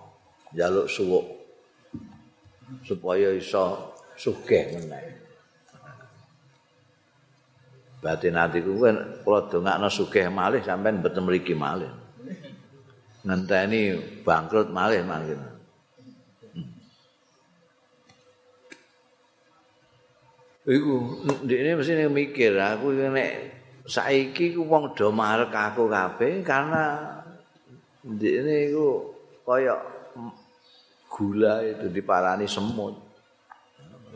Njaluk 0.55 0.87
suwuk 0.87 1.25
supaya 2.81 3.29
iso 3.37 3.93
sugih 4.17 4.73
meneh. 4.73 5.23
batin 8.03 8.35
atiku 8.35 8.83
kan 8.83 8.97
kula 9.23 9.47
dongakno 9.47 9.87
sugih 9.87 10.27
malih 10.27 10.59
sampean 10.67 10.99
mboten 10.99 11.23
mriki 11.23 11.55
malih 11.55 11.87
ngenteni 13.23 13.95
bangkrut 14.27 14.75
malih 14.75 15.07
mangkin 15.07 15.39
Iku 20.63 20.95
ndekne 21.43 21.75
mesti 21.75 22.07
mikir 22.07 22.55
aku 22.55 22.95
nek 22.95 23.35
saiki 23.83 24.55
ku 24.55 24.63
wong 24.71 24.95
do 24.95 25.11
marek 25.11 25.51
aku 25.51 25.91
kabeh 25.91 26.39
karena 26.47 27.03
ndekne 28.07 28.71
iku 28.71 29.11
kaya 29.43 29.75
gula 31.13 31.61
itu 31.61 31.93
diparani 31.93 32.49
semut. 32.49 32.97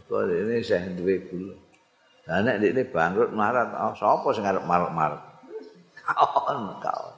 Kok 0.06 0.22
ini 0.32 0.64
saya 0.64 0.88
duwe 0.96 1.20
gula. 1.28 1.54
Lah 2.26 2.42
nek 2.42 2.58
ndekne 2.58 2.82
bangkrut 2.90 3.30
marat, 3.30 3.70
oh, 3.70 3.94
sapa 3.94 4.26
sing 4.34 4.42
arep 4.42 4.66
marek-marek? 4.66 5.22
Kaon, 6.02 6.58
kaon. 6.82 7.14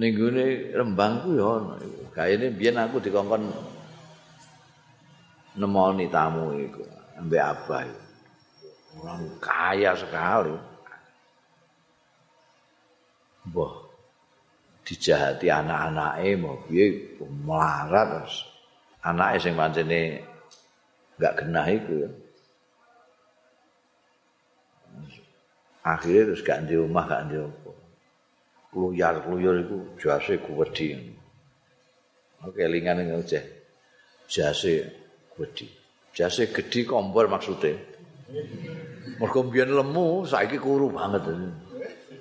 Ning 0.00 0.16
gone 0.16 0.46
Rembang 0.74 1.14
ku 1.22 1.30
ya 1.36 1.50
iku. 1.78 2.02
Gayane 2.16 2.46
biyen 2.56 2.80
aku 2.80 2.98
dikongkon 3.04 3.52
nemoni 5.60 6.08
tamu 6.08 6.56
iku 6.56 6.82
ambek 7.20 7.42
abah. 7.44 7.84
Orang 8.98 9.22
kaya 9.38 9.92
sekali. 9.94 10.56
Mbah 13.46 13.72
dijahati 14.90 15.46
anak-anake 15.46 16.34
mau 16.34 16.58
piye 16.66 17.14
melarat 17.22 18.10
terus. 18.10 18.42
Anake 19.06 19.38
sing 19.38 19.54
pancene 19.54 20.18
enggak 21.14 21.34
genah 21.38 21.66
iku 21.70 21.94
ya. 21.94 22.10
Akhirnya 25.86 26.28
terus 26.28 26.42
gak 26.44 26.66
di 26.66 26.74
rumah, 26.76 27.06
gak 27.06 27.30
di 27.30 27.40
apa. 27.40 27.72
Keluyar-keluyar 28.74 29.64
itu 29.64 29.78
jase 29.96 30.36
kuwedi. 30.42 30.92
Oke, 32.44 32.66
lingan 32.68 33.00
ini 33.00 33.16
aja. 33.16 33.40
Jase 34.28 34.90
kuwedi. 35.32 35.70
Jase 36.12 36.52
gede 36.52 36.84
kompor 36.84 37.30
maksudnya. 37.30 37.78
Mbiyen 39.20 39.72
lemu, 39.72 40.28
saiki 40.28 40.60
kuru 40.60 40.92
banget. 40.92 41.24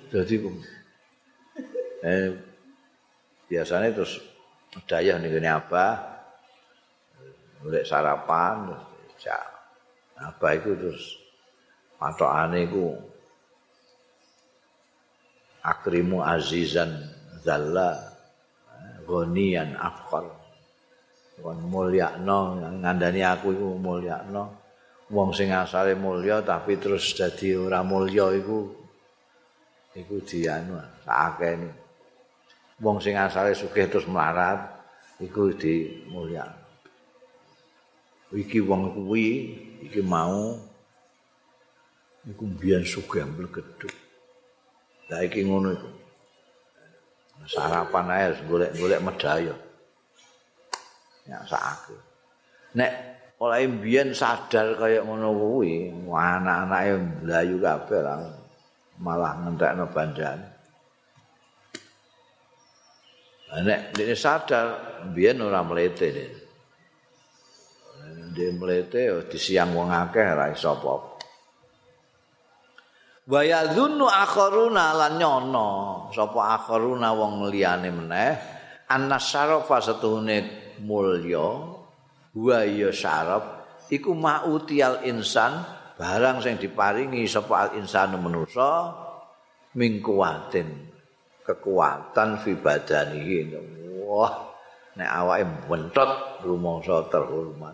Jadi 0.10 0.36
eh 2.00 2.49
biasanya 3.50 3.90
terus 3.92 4.22
daya 4.86 5.18
nih 5.18 5.34
gini 5.34 5.50
apa? 5.50 5.98
Mulai 7.60 7.84
sarapan, 7.84 8.72
ya, 9.20 9.36
apa 10.16 10.48
itu 10.56 10.72
terus 10.80 11.04
matokane 12.00 12.70
iku 12.70 12.96
akrimu 15.60 16.24
azizan 16.24 17.04
zalla 17.44 18.00
gonian 19.04 19.76
afqar 19.76 20.24
kon 21.40 21.60
mulyakno 21.68 22.64
ngandani 22.80 23.24
aku 23.26 23.52
iku 23.56 23.76
mulyakno. 23.76 24.56
Wong 25.10 25.34
sing 25.34 25.50
asale 25.50 25.98
mulya 25.98 26.46
tapi 26.46 26.78
terus 26.78 27.18
dadi 27.18 27.58
ora 27.58 27.82
mulya 27.82 28.30
iku 28.30 28.70
iku 29.98 30.22
dianu 30.22 30.78
sakene 31.02 31.89
wong 32.80 32.98
sing 33.04 33.16
asale 33.20 33.52
sugih 33.56 33.88
terus 33.92 34.08
melarat 34.08 34.60
iku 35.20 35.52
di 35.56 36.04
iki 38.36 38.60
wong 38.64 38.96
kuwi 38.96 39.28
iki 39.84 40.00
mau 40.00 40.56
iku 42.24 42.44
mbiyen 42.46 42.84
sugih 42.88 43.26
mblegeduk 43.28 43.92
lah 45.10 45.26
iki 45.26 45.42
ngono 45.42 45.74
iku. 45.74 45.90
Sarapan 47.50 48.14
ae 48.14 48.30
golek-golek 48.46 49.02
medaya 49.02 49.56
ya. 51.26 51.38
Sakake. 51.50 51.98
Nek 52.78 52.92
oleh 53.42 53.66
mbiyen 53.66 54.14
sadar 54.14 54.78
kaya 54.78 55.02
ngono 55.02 55.34
kuwi 55.34 55.90
anak-anake 56.06 56.94
mlayu 57.26 57.58
kabeh 57.58 58.02
lah 58.06 58.20
malah 59.00 59.34
ngentekno 59.42 59.88
bandane 59.90 60.59
nek 63.50 63.98
dene 63.98 64.14
sadar 64.14 64.68
mbiyen 65.10 65.42
ora 65.42 65.66
mlete 65.66 66.08
dene 66.14 66.40
dene 68.34 68.54
mlete 68.58 69.26
disiang 69.26 69.74
wong 69.74 69.90
akeh 69.90 70.26
ora 70.26 70.54
iso 70.54 70.70
apa 70.78 70.94
wa 73.30 73.46
yadhunnu 73.46 74.10
akharuna 74.10 74.98
lan 74.98 75.22
nyono. 75.22 75.70
Sapa 76.10 76.58
akharuna 76.58 77.14
wong 77.14 77.54
liyane 77.54 77.94
meneh 77.94 78.34
annas 78.90 79.30
syarafa 79.30 79.78
setuhune 79.78 80.50
mulya 80.82 81.78
wa 82.34 82.60
ya 82.66 82.90
syarab 82.90 83.70
iku 83.94 84.18
mautial 84.18 85.06
insan 85.06 85.62
barang 85.94 86.42
sing 86.42 86.58
diparingi 86.58 87.30
sapa 87.30 87.70
al 87.70 87.72
insanu 87.78 88.18
manusa 88.18 88.98
ming 89.78 90.02
kuwatin 90.02 90.89
kekuatan 91.50 92.38
fi 92.38 92.54
badanihi 92.54 93.58
wah 94.06 94.54
nek 94.94 95.10
awake 95.10 95.46
bentot 95.66 96.12
rumangsa 96.46 97.10
terhormat 97.10 97.74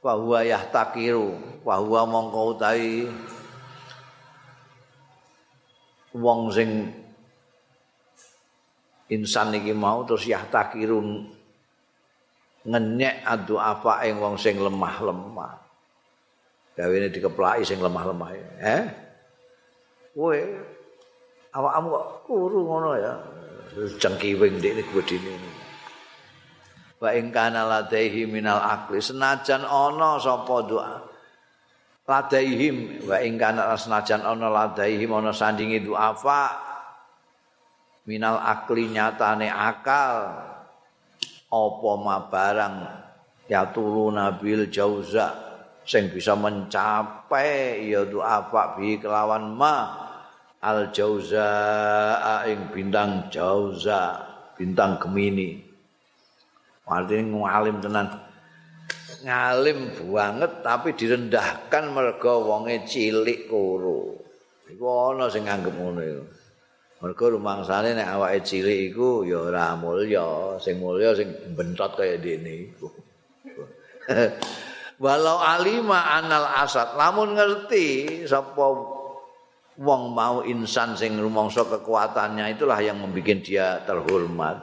wa 0.00 0.12
huwa 0.16 0.40
yahtakiru 0.40 1.60
wa 1.60 1.76
huwa 1.84 2.00
mongko 2.08 2.56
utahi 2.56 3.04
wong 6.16 6.48
sing 6.48 6.88
insan 9.12 9.52
iki 9.52 9.76
mau 9.76 10.00
terus 10.08 10.24
yahtakirun 10.24 11.28
ngenyek 12.64 13.20
adu 13.28 13.60
apa 13.60 14.08
ing 14.08 14.16
wong 14.16 14.40
sing 14.40 14.56
lemah-lemah. 14.56 15.52
Gawene 16.74 17.12
dikeplaki 17.12 17.62
sing 17.62 17.78
lemah-lemah. 17.78 18.28
Eh? 18.64 18.84
Kowe 20.16 20.40
awakmu 21.54 21.88
kok 21.94 22.06
kuru 22.26 22.60
ngono 22.66 22.90
ya. 22.98 23.14
Cengkiwing 24.02 24.58
ndek 24.58 24.82
iki 24.82 24.92
gedine. 24.98 25.34
Wa 26.98 27.14
ing 27.14 27.30
kana 27.30 27.66
ladaihi 27.66 28.26
minal 28.26 28.58
akli 28.58 28.98
senajan 28.98 29.62
ana 29.62 30.18
sapa 30.18 30.56
doa. 30.66 30.92
Ladaihim 32.04 33.08
wa 33.08 33.16
ing 33.22 33.40
kana 33.40 33.72
senajan 33.80 34.20
ana 34.20 34.52
ladaihim 34.52 35.08
ana 35.08 35.32
sandingi 35.32 35.80
doa 35.80 36.12
minal 38.04 38.36
akli 38.36 38.92
nyatane 38.92 39.48
akal 39.48 40.36
apa 41.48 41.90
ma 41.96 42.16
barang 42.28 42.76
ya 43.48 43.64
turu 43.72 44.12
nabil 44.12 44.68
jauza 44.68 45.32
sing 45.88 46.12
bisa 46.12 46.36
mencapai 46.36 47.88
ya 47.88 48.04
apa 48.20 48.76
bi 48.76 49.00
kelawan 49.00 49.56
ma 49.56 50.03
al 50.64 50.88
jauza 50.88 51.52
ing 52.48 52.72
bintang 52.72 53.28
jauza 53.28 54.16
bintang 54.56 54.96
gemini. 54.96 55.60
Artinya 56.88 57.44
ngalim 57.44 57.76
tenan. 57.84 58.08
Ngalim 59.24 59.78
banget 60.12 60.52
tapi 60.64 60.96
direndahkan 60.96 61.84
mergo 61.92 62.44
wonge 62.44 62.84
cilik 62.88 63.48
kuru 63.48 64.24
iku 64.68 65.12
ana 65.12 65.28
sing 65.28 65.44
nganggep 65.44 65.74
ngono 65.76 66.00
iku. 66.00 66.24
Mergo 67.04 67.24
rumangsane 67.36 67.92
nek 67.92 68.08
awake 68.16 68.40
cilik 68.44 68.92
iku 68.92 69.24
ya 69.28 69.48
ora 69.48 69.76
mulya, 69.76 70.56
sing 70.60 70.80
mulya 70.80 71.12
sing 71.12 71.28
bentot 71.52 71.92
kaya 71.96 72.16
dene 72.16 72.72
iku. 72.72 72.88
Walau 75.04 75.42
alima 75.42 76.16
anal 76.16 76.46
asad, 76.64 76.94
lamun 76.94 77.34
ngerti 77.34 78.22
sapa 78.30 78.93
wong 79.80 80.14
mau 80.14 80.46
insan 80.46 80.94
sing 80.94 81.18
rumangsa 81.18 81.66
kekuatannya 81.66 82.54
itulah 82.54 82.78
yang 82.78 83.02
membuat 83.02 83.42
dia 83.42 83.82
terhormat. 83.82 84.62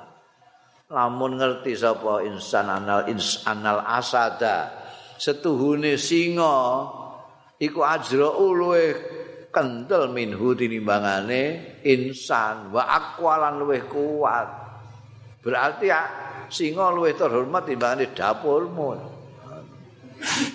Lamun 0.92 1.40
ngerti 1.40 1.72
sapa 1.76 2.20
insan 2.28 2.68
anal 2.68 3.08
ins 3.08 3.44
anal 3.48 3.80
asada, 3.84 4.72
setuhune 5.16 5.96
singa 5.96 6.88
iku 7.56 7.80
ajra 7.88 8.28
luweh 8.36 8.92
kental 9.52 10.12
minhu 10.12 10.52
tinimbangane 10.52 11.76
insan 11.88 12.76
wa 12.76 12.84
akwalan 12.88 13.64
luwih 13.64 13.88
kuat. 13.88 14.48
Berarti 15.40 15.88
ya 15.88 16.02
singa 16.52 16.92
luwih 16.92 17.16
terhormat 17.16 17.64
timbangane 17.68 18.12
dapurmu. 18.12 19.21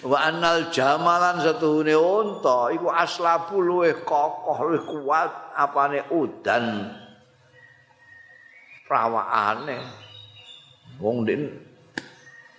Wa 0.06 0.30
annal 0.30 0.70
jamalan 0.70 1.42
satuhune 1.42 1.94
unta 1.98 2.70
iku 2.70 2.86
aslabu 2.90 3.58
luwih 3.58 4.06
kokoh 4.06 4.58
luwih 4.62 4.84
kuat 4.86 5.30
apane 5.58 6.06
udan 6.14 6.94
prawakane. 8.86 9.82
Wong 11.02 11.26
den 11.26 11.50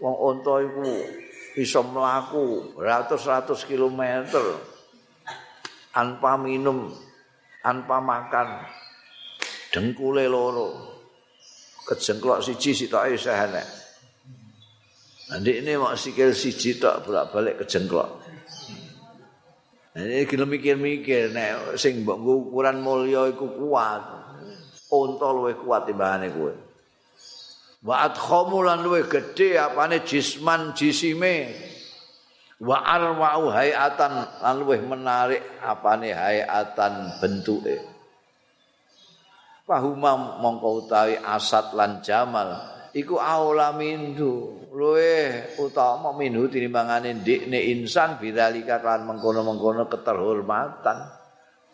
wong 0.03 0.15
unta 0.15 0.61
iku 0.61 0.87
bisa 1.57 1.81
melaku 1.81 2.77
ratus-ratus 2.77 3.65
kilometer 3.65 4.61
tanpa 5.89 6.37
minum, 6.37 6.93
tanpa 7.65 7.97
makan, 7.97 8.61
dengkule 9.73 10.29
loro, 10.29 10.77
kejengklok 11.89 12.45
siji 12.45 12.77
sitoke 12.77 13.17
isih 13.17 13.33
enek. 13.33 13.76
Nanti 15.27 15.59
ini 15.59 15.75
mau 15.75 15.91
sikil 15.91 16.31
siji 16.31 16.79
tok 16.79 17.03
bolak-balik 17.03 17.59
kejengklok. 17.59 18.23
Ini 19.97 20.23
kita 20.23 20.47
mikir-mikir, 20.47 21.35
nek 21.35 21.75
sing 21.75 22.05
mbok 22.05 22.21
ukuran 22.21 22.79
mulya 22.79 23.27
iku 23.35 23.49
kuat. 23.59 24.03
Unta 24.87 25.27
luwih 25.35 25.59
kuat 25.59 25.83
timbangane 25.83 26.31
kowe. 26.31 26.53
Wa 27.83 28.07
adkhamu 28.07 28.63
lan 28.63 28.87
luwih 28.87 29.03
gedhe 29.11 29.59
apane 29.59 29.99
jisman 30.07 30.71
jisime. 30.71 31.51
Wa 32.63 32.87
arwa'u 32.87 33.51
hayatan 33.51 34.13
lan 34.39 34.55
luwih 34.63 34.79
menarik 34.79 35.43
apane 35.59 36.15
hayatan 36.15 37.19
bentuke. 37.19 37.83
Pahuma 39.67 40.39
mongko 40.39 40.87
utawi 40.87 41.19
asat 41.19 41.75
lan 41.75 41.99
jamal. 41.99 42.77
iku 42.97 43.21
aula 43.21 43.69
mindu 43.77 44.65
luwe 44.77 45.57
utama 45.57 46.13
mindu 46.13 46.45
tinimbangane 46.45 47.25
ndikne 47.25 47.57
insan 47.73 48.21
bidzalika 48.21 48.77
kan 48.85 49.09
mengkono-mengkono 49.09 49.89
keterhormatan. 49.89 50.97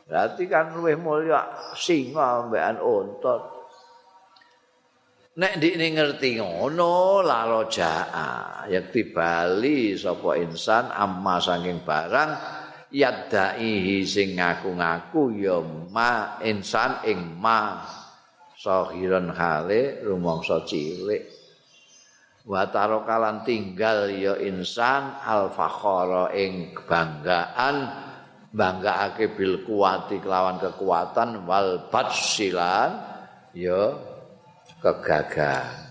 Berarti 0.08 0.48
kan 0.48 0.72
luwe 0.72 0.96
mulya 0.96 1.76
singa 1.76 2.48
mbekan 2.48 2.80
unta 2.80 3.36
nek 5.34 5.58
ndikne 5.58 5.98
ngerti 5.98 6.38
ngono 6.38 7.26
lalo 7.26 7.66
jaa 7.66 8.70
yakti 8.70 9.10
bali 9.10 9.98
sapa 9.98 10.38
insan 10.38 10.94
amma 10.94 11.42
saking 11.42 11.82
barang 11.82 12.32
yadaihi 12.94 14.06
sing 14.06 14.38
ngaku-ngaku 14.38 15.42
ya 15.42 15.58
ma 15.92 16.38
insan 16.46 17.04
ing 17.10 17.20
ma. 17.42 17.82
Sahiran 18.64 19.28
hale 19.36 20.00
rumangsa 20.08 20.64
cilik 20.64 21.43
wa 22.44 22.68
tarokalan 22.68 23.48
tinggal 23.48 24.12
ya 24.12 24.36
insan 24.36 25.16
al 25.24 25.48
fakhara 25.48 26.36
ing 26.36 26.76
kebanggaan 26.76 27.88
banggaake 28.52 29.32
bil 29.32 29.64
kuwati 29.64 30.20
kelawan 30.20 30.60
kekuatan 30.60 31.48
wal 31.48 31.88
batsilan 31.88 33.00
ya 33.56 33.96
kegagahan 34.84 35.88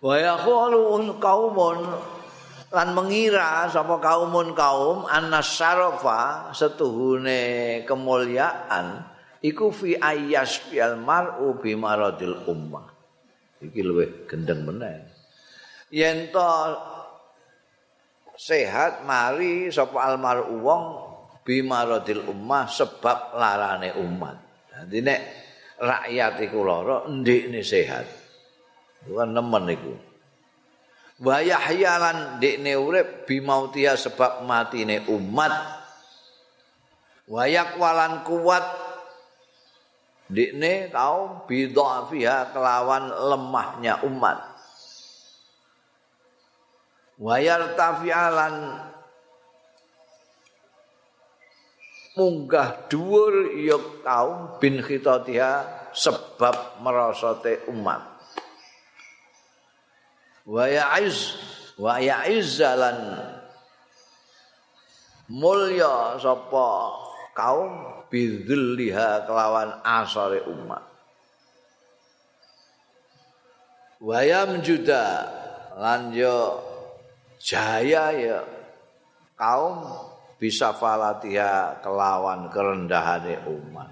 wa 0.00 0.16
yaqulu 0.16 1.20
qaumun 1.20 1.78
lan 2.72 2.88
mengira 2.96 3.68
sapa 3.68 4.00
kaumun 4.00 4.56
kaum 4.56 5.04
annasyarafa 5.04 6.50
setuhune 6.56 7.84
kemuliaan 7.84 9.04
iku 9.44 9.68
fi 9.68 9.98
ayyas 10.00 10.72
bil 10.72 10.96
mar'u 10.96 11.58
bi 11.60 11.76
maradil 11.76 12.48
ummah 12.48 12.99
iki 13.60 13.80
luwih 13.84 14.24
gendeng 14.24 14.64
meneh. 14.64 15.04
Yen 15.92 16.32
to 16.32 16.48
sehat 18.40 19.04
mari 19.04 19.68
sapa 19.68 20.00
almar'u 20.00 20.56
wong 20.64 20.84
bi 21.44 21.60
maradil 21.60 22.24
ummah 22.24 22.64
sebab 22.66 23.36
larane 23.36 23.92
umat. 24.00 24.36
Dadi 24.72 24.98
nek 25.04 25.20
rakyat 25.76 26.40
iku 26.40 26.58
lara 26.64 27.04
ndikne 27.08 27.60
sehat. 27.60 28.06
Bukan 29.04 29.32
nemen 29.32 29.64
iku. 29.68 29.92
Wa 31.20 31.44
yahyalan 31.44 32.40
ndikne 32.40 32.72
urip 32.80 33.28
bi 33.28 33.44
mautia 33.44 33.96
sebab 33.96 34.44
matine 34.48 35.04
umat. 35.12 35.52
Wayak 37.30 37.78
walan 37.78 38.26
kuat 38.26 38.89
Dikne 40.30 40.94
kaum 40.94 41.42
bidhafiha 41.50 42.54
kelawan 42.54 43.10
lemahnya 43.10 43.98
umat. 44.06 44.38
Wayar 47.18 47.74
tafialan 47.74 48.78
munggah 52.14 52.86
dhuwur 52.86 53.58
ya 53.58 53.76
kaum 54.06 54.56
bin 54.62 54.78
khitatiha 54.78 55.66
sebab 55.90 56.78
merosote 56.78 57.66
umat. 57.66 58.06
Wa 60.46 60.64
ya'iz 60.70 61.36
wa 61.74 61.98
ya'izzalan 61.98 63.18
mulya 65.26 66.18
sapa 66.22 66.70
kaum 67.34 67.99
bidzilliha 68.10 69.24
kelawan 69.24 69.80
asare 69.86 70.42
umat. 70.50 70.82
Wayam 74.02 74.60
juda 74.60 75.28
lan 75.78 76.10
yo 76.10 76.58
jaya 77.38 78.10
ya 78.12 78.38
kaum 79.38 79.86
bisa 80.40 80.72
falatiha 80.74 81.78
kelawan 81.84 82.50
kerendahane 82.50 83.44
umat. 83.46 83.90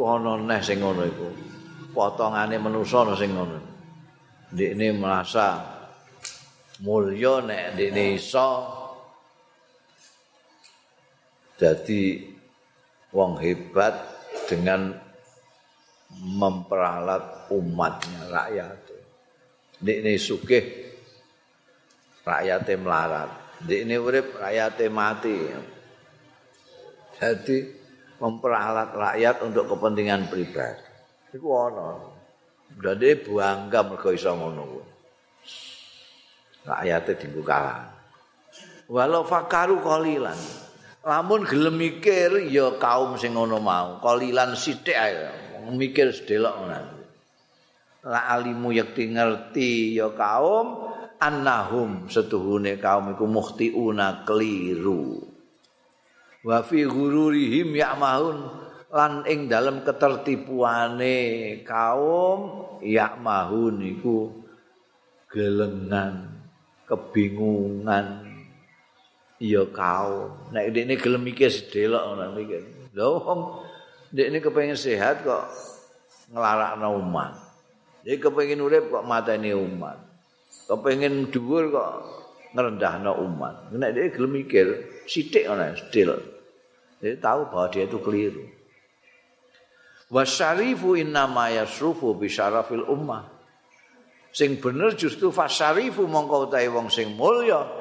Ono 0.00 0.40
neh 0.40 0.60
sing 0.64 0.80
ngono 0.80 1.04
iku. 1.04 1.28
Potongane 1.92 2.56
manusa 2.56 3.04
sing 3.14 3.36
ngono. 3.36 3.60
Ndekne 4.56 4.86
merasa 4.96 5.60
mulya 6.80 7.44
nek 7.44 7.76
ndekne 7.76 8.16
iso. 8.16 8.48
Jadi 11.60 12.29
wong 13.10 13.38
hebat 13.42 13.94
dengan 14.46 14.94
memperalat 16.18 17.50
umatnya 17.54 18.22
rakyat. 18.30 18.78
Ini 19.80 20.14
sugih 20.20 20.64
rakyatnya 22.26 22.74
melarat. 22.78 23.30
Ini 23.64 23.96
urip 23.96 24.36
rakyatnya 24.38 24.86
mati. 24.92 25.36
Jadi 27.20 27.58
memperalat 28.20 28.90
rakyat 28.92 29.36
untuk 29.44 29.68
kepentingan 29.68 30.28
pribadi. 30.28 30.84
Itu 31.32 31.46
ono. 31.48 32.16
Jadi 32.70 33.08
bangga 33.26 33.80
mergo 33.82 34.10
iso 34.14 34.30
ngono. 34.36 34.64
Rakyatnya 36.60 37.14
dibuka 37.16 37.58
Walau 38.90 39.22
fakaru 39.22 39.78
kolilan. 39.78 40.36
Lamun 41.10 41.42
gelem 41.42 41.74
mikir 41.74 42.46
ya 42.46 42.78
kaum 42.78 43.18
sing 43.18 43.34
ngono 43.34 43.58
mau. 43.58 43.98
Kolilan 43.98 44.54
sithik 44.54 44.94
ae 44.94 45.26
mikir 45.74 46.14
sedelok 46.14 46.54
ngono 46.54 47.00
la 48.06 48.32
alimu 48.32 48.72
yakti 48.72 49.12
ngerti 49.12 49.98
ya 49.98 50.08
kaum 50.16 50.88
annahum 51.20 52.08
setuhune 52.08 52.80
kaum 52.80 53.12
iku 53.12 53.26
muhtiuna 53.26 54.24
keliru. 54.24 55.20
Wa 56.40 56.64
fi 56.64 56.88
ghururihim 56.88 57.76
ya'mahun 57.76 58.38
lan 58.88 59.28
ing 59.28 59.52
dalem 59.52 59.84
ketertipuane 59.84 61.18
kaum 61.66 62.40
ya'mahun 62.80 63.76
iku 63.98 64.32
gelengan 65.28 66.40
kebingungan 66.88 68.29
ya 69.40 69.64
kau. 69.72 70.28
Nek 70.52 70.70
dekne 70.76 70.94
gelem 71.00 71.24
mikir 71.24 71.48
sedelok 71.48 72.02
ngono 72.12 72.24
mikir 72.36 72.62
lho 72.92 73.08
wong 73.24 73.40
dekne 74.12 74.38
kepengin 74.44 74.76
sehat 74.76 75.24
kok 75.24 75.48
nglarakno 76.30 77.00
umat. 77.00 77.32
Iki 78.04 78.20
kepengin 78.20 78.60
urip 78.60 78.92
kok 78.92 79.08
mateni 79.08 79.56
umat. 79.56 79.96
Kepengin 80.68 81.32
dhuwur 81.32 81.72
kok 81.72 81.92
ngrendahno 82.52 83.16
umat. 83.24 83.72
Nek 83.72 83.90
dekne 83.96 84.10
gelem 84.12 84.32
mikir 84.44 84.66
sithik 85.08 85.48
ngono 85.48 85.72
sedel 85.74 86.20
dia 87.00 87.16
tahu 87.16 87.48
bahwa 87.48 87.72
dia 87.72 87.88
itu 87.88 87.96
keliru. 87.96 88.44
Wasyarifu 90.12 91.00
innama 91.00 91.48
yasrufu 91.48 92.12
bi 92.12 92.28
syarafil 92.28 92.84
ummah. 92.84 93.24
Sing 94.36 94.60
bener 94.60 94.92
justru 94.94 95.32
fasyarifu 95.32 96.04
mongko 96.04 96.52
utahe 96.52 96.68
wong 96.68 96.92
sing 96.92 97.16
mulya 97.16 97.79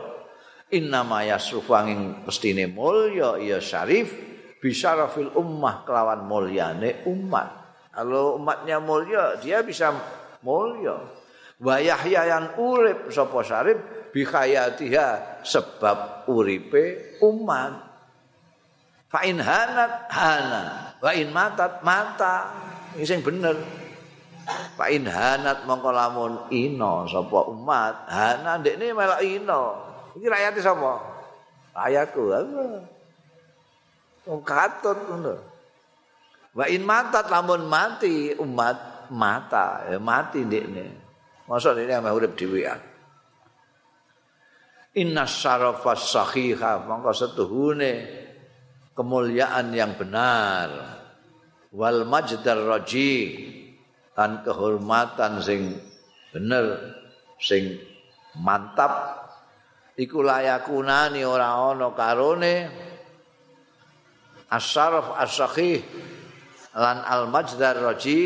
innama 0.69 1.25
yasrufu 1.25 1.73
angin 1.73 2.25
pestine 2.25 2.69
mulya 2.69 3.37
ya 3.41 3.57
syarif. 3.61 4.13
Bisyarafil 4.59 5.39
ummah 5.39 5.87
kelawan 5.87 6.27
mulyane 6.27 7.07
umat. 7.07 7.47
Kalau 7.95 8.35
umatnya 8.35 8.83
mulya 8.83 9.39
dia 9.39 9.63
bisa 9.63 9.95
mulya. 10.43 10.99
Wa 11.59 11.79
yahya 11.79 12.27
yang 12.27 12.45
urip 12.59 13.07
sapa 13.07 13.39
syarif? 13.39 13.79
Bi 14.11 14.27
khayatiha 14.27 15.41
sebab 15.47 16.27
uripe 16.27 17.15
umat. 17.23 17.87
Fa 19.07 19.23
in 19.23 19.39
hanat 19.39 20.11
hana 20.11 20.63
wa 20.99 21.11
in 21.15 21.31
matat 21.31 21.79
mata. 21.79 22.51
Sing 22.99 23.23
bener. 23.23 23.55
Pak 24.49 24.89
Inhanat 24.89 25.69
mongko 25.69 25.93
lamun 25.93 26.49
sapa 27.05 27.39
umat. 27.53 28.09
Hana 28.09 28.57
ndekne 28.57 28.97
melok 28.97 29.21
ino 29.21 29.88
iki 30.19 30.27
rakyat 30.27 30.59
sapa 30.59 30.99
rakyatku 31.71 32.21
wong 34.27 34.41
katut 34.43 34.99
ngono. 35.09 35.35
Wa 36.53 36.67
in 36.67 36.83
matat 36.83 37.31
lamun 37.31 37.65
mati 37.65 38.35
umat 38.35 39.09
mata. 39.09 39.87
Ya 39.87 39.97
mati 39.97 40.43
ndekne. 40.43 40.85
Mosok 41.47 41.79
ndekne 41.79 41.93
ame 41.97 42.11
urip 42.11 42.35
dhewean 42.35 42.89
inna 44.97 45.29
syarafas 45.29 46.09
sahiha 46.09 46.83
mongko 46.83 47.11
setuhune 47.13 47.91
kemuliaan 48.97 49.71
yang 49.71 49.93
benar. 49.95 50.97
Wal 51.69 52.09
majdar 52.09 52.65
raji 52.65 53.37
lan 54.17 54.41
kehormatan 54.41 55.37
sing 55.37 55.77
bener 56.33 56.97
sing 57.37 57.77
mantap 58.41 59.21
iku 59.99 60.23
layakunani 60.23 61.27
ora 61.27 61.59
ana 61.75 61.91
karone. 61.91 62.55
Asyaraf 64.49 65.13
asakhi 65.19 65.83
lan 66.73 67.03
al 67.05 67.27
majdar 67.29 67.77
raji 67.77 68.19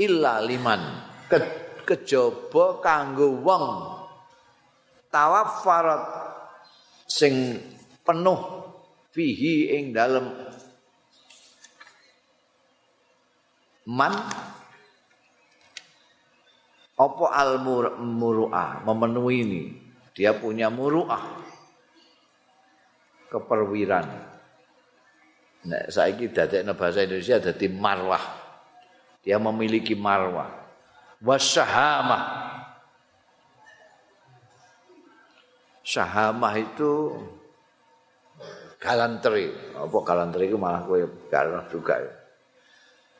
illa 0.00 0.40
liman. 0.42 0.82
Ke, 1.28 1.38
kejaba 1.84 2.80
kanggo 2.80 3.38
wong 3.44 3.66
tawaffarat 5.12 6.04
sing 7.04 7.60
penuh 8.04 8.40
fihi 9.12 9.76
ing 9.76 9.96
dalem 9.96 10.28
man 13.88 14.12
apa 16.98 17.26
al 17.32 17.62
muru'ah 17.96 18.84
memenuhi 18.84 19.36
ini 19.44 19.87
dia 20.18 20.34
punya 20.34 20.66
muru'ah. 20.66 21.46
Keperwiran. 23.30 24.02
Nek 25.70 25.94
saiki 25.94 26.34
dadekne 26.34 26.74
bahasa 26.74 27.06
Indonesia 27.06 27.38
dadi 27.38 27.70
marwah. 27.70 28.24
Dia 29.22 29.38
memiliki 29.38 29.94
marwah. 29.94 30.50
Wasyahamah. 31.22 32.24
Syahamah 35.86 36.54
itu 36.58 37.14
galanteri. 38.82 39.54
Apa 39.78 39.98
galanteri 40.02 40.50
itu 40.50 40.58
malah 40.58 40.82
kowe 40.82 40.98
gak 41.30 41.70
juga 41.70 41.94
ya. 42.02 42.12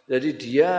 jadi 0.08 0.30
dia 0.40 0.72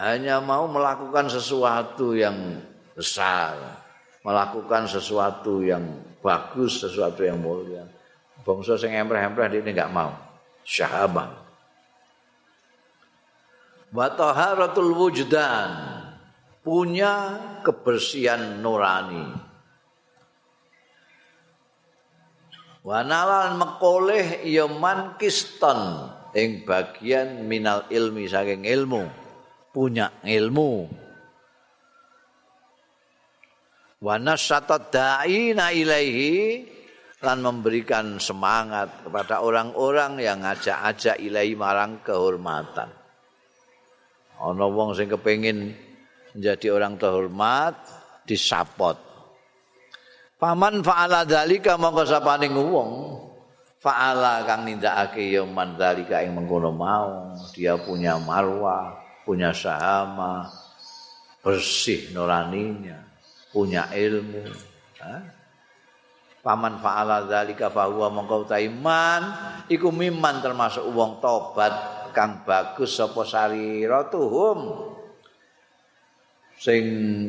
hanya 0.00 0.40
mau 0.40 0.64
melakukan 0.64 1.28
sesuatu 1.28 2.16
yang 2.16 2.62
besar, 2.96 3.80
melakukan 4.20 4.84
sesuatu 4.88 5.64
yang 5.64 5.82
bagus, 6.20 6.84
sesuatu 6.84 7.24
yang 7.24 7.40
mulia. 7.40 7.84
Bangsa 8.40 8.76
sing 8.80 8.92
empreh-empreh 8.96 9.60
ini 9.60 9.72
enggak 9.72 9.92
mau. 9.92 10.12
Syahabah. 10.64 11.28
Wa 13.90 14.06
taharatul 14.14 14.92
wujdan 14.96 15.70
punya 16.64 17.36
kebersihan 17.66 18.60
nurani. 18.60 19.28
Wa 22.80 23.04
nalan 23.04 23.60
mekoleh 23.60 24.46
ya 24.48 24.64
man 24.64 25.20
kiston 25.20 26.08
ing 26.32 26.64
bagian 26.64 27.44
minal 27.44 27.84
ilmi 27.92 28.24
saking 28.24 28.64
ilmu. 28.64 29.20
punya 29.70 30.10
ilmu. 30.26 30.90
Wa 34.00 34.16
nasyata 34.16 34.88
da'ina 34.88 35.76
ilaihi 35.76 36.64
lan 37.20 37.44
memberikan 37.44 38.16
semangat 38.16 39.04
kepada 39.04 39.44
orang-orang 39.44 40.16
yang 40.24 40.40
ngajak-ajak 40.40 41.20
ilahi 41.20 41.52
marang 41.52 42.00
kehormatan. 42.00 42.88
Ana 44.40 44.64
wong 44.64 44.96
sing 44.96 45.04
kepengin 45.12 45.76
menjadi 46.32 46.72
orang 46.72 46.96
terhormat 46.96 47.76
disapot. 48.24 48.96
Paman 50.40 50.80
fa'ala 50.80 51.28
dzalika 51.28 51.76
mongko 51.76 52.08
sapane 52.08 52.48
wong 52.48 53.20
fa'ala 53.84 54.48
kang 54.48 54.64
nindakake 54.64 55.28
ya 55.28 55.44
man 55.44 55.76
dzalika 55.76 56.24
ing 56.24 56.32
mengkono 56.32 56.72
mau 56.72 57.36
dia 57.52 57.76
punya 57.76 58.16
marwah 58.16 58.96
punya 59.28 59.52
sahama, 59.52 60.48
bersih 61.44 62.08
nuraninya, 62.16 63.09
punya 63.50 63.90
ilmu. 63.90 64.46
Paman 66.40 66.80
fa'ala 66.80 67.28
dzalika 67.28 67.68
fa 67.68 67.84
huwa 67.92 68.08
mongko 68.08 68.48
iman 68.48 69.22
iku 69.68 69.92
miman 69.92 70.40
termasuk 70.40 70.88
wong 70.88 71.20
tobat 71.20 72.00
kang 72.16 72.42
bagus 72.48 72.96
sapa 72.96 73.28
sariratuhum 73.28 74.88
sing 76.56 76.84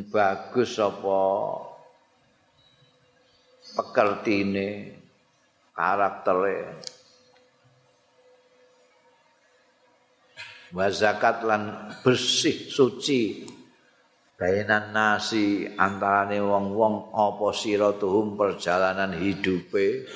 bagus 0.07 0.79
sapa 0.79 1.23
pekertine 3.75 4.99
karaktere 5.75 6.79
wa 10.71 10.87
zakat 10.87 11.43
lan 11.43 11.91
bersih 11.99 12.71
suci 12.71 13.43
bainan 14.41 14.89
nasi 14.89 15.69
antarane 15.77 16.41
wong-wong 16.41 17.13
apa 17.13 17.53
siratuhum 17.53 18.33
perjalanan 18.33 19.13
hidupe? 19.13 20.09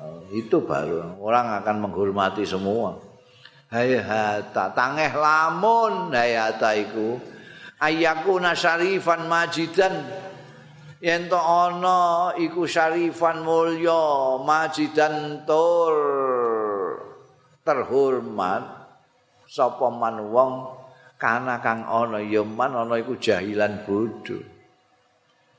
Oh, 0.00 0.24
itu 0.32 0.64
baru 0.64 1.20
orang 1.20 1.60
akan 1.60 1.76
menghormati 1.84 2.48
semua. 2.48 2.96
Hayata 3.68 4.72
tangeh 4.72 5.12
lamun 5.12 6.08
hayata 6.08 6.72
iku. 6.72 7.20
Ayaku 7.84 8.40
nasyarifan 8.40 9.28
majidan. 9.28 10.08
Yen 11.04 11.28
to 11.28 11.36
ana 11.36 12.32
iku 12.40 12.64
syarifan 12.64 13.44
mulya 13.44 14.40
majidan 14.40 15.44
tur. 15.44 15.94
Terhormat 17.60 18.64
sapa 19.44 19.92
man 19.92 20.32
wong 20.32 20.77
kana 21.18 21.58
kang 21.60 21.82
ana 21.82 22.22
ya 22.22 22.46
man 22.46 22.72
ana 22.72 22.94
iku 22.96 23.18
jahilan 23.18 23.82
bodho. 23.82 24.38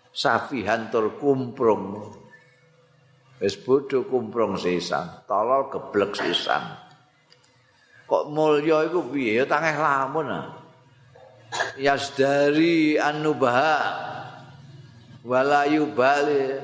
Safihan 0.10 0.89
tur 0.89 1.19
kumprung. 1.19 2.15
Wis 3.43 3.60
bodho 3.60 4.08
kumprung 4.08 4.58
sisan 4.58 5.24
tolol 5.28 5.69
geblek 5.72 6.17
sisan 6.17 6.89
kok 8.10 8.26
mulya 8.34 8.89
iku 8.89 9.06
piye? 9.06 9.39
Ya 9.39 9.45
tangeh 9.45 9.78
lamun 9.78 10.34
ah 10.34 10.45
yasdari 11.78 12.98
anubaha 12.98 13.78
wala 15.22 15.69
yubali 15.69 16.58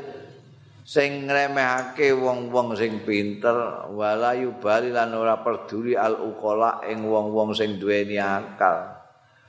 sing 0.85 1.25
ngremehake 1.25 2.13
wong-wong 2.13 2.77
sing 2.77 3.01
pinter 3.01 3.89
wala 3.89 4.37
yubali 4.37 4.93
lan 4.93 5.17
ora 5.17 5.41
peduli 5.41 5.97
al 5.97 6.13
uqala 6.21 6.85
ing 6.85 7.01
wong-wong 7.01 7.57
sing 7.57 7.81
duweni 7.81 8.21
akal. 8.21 8.93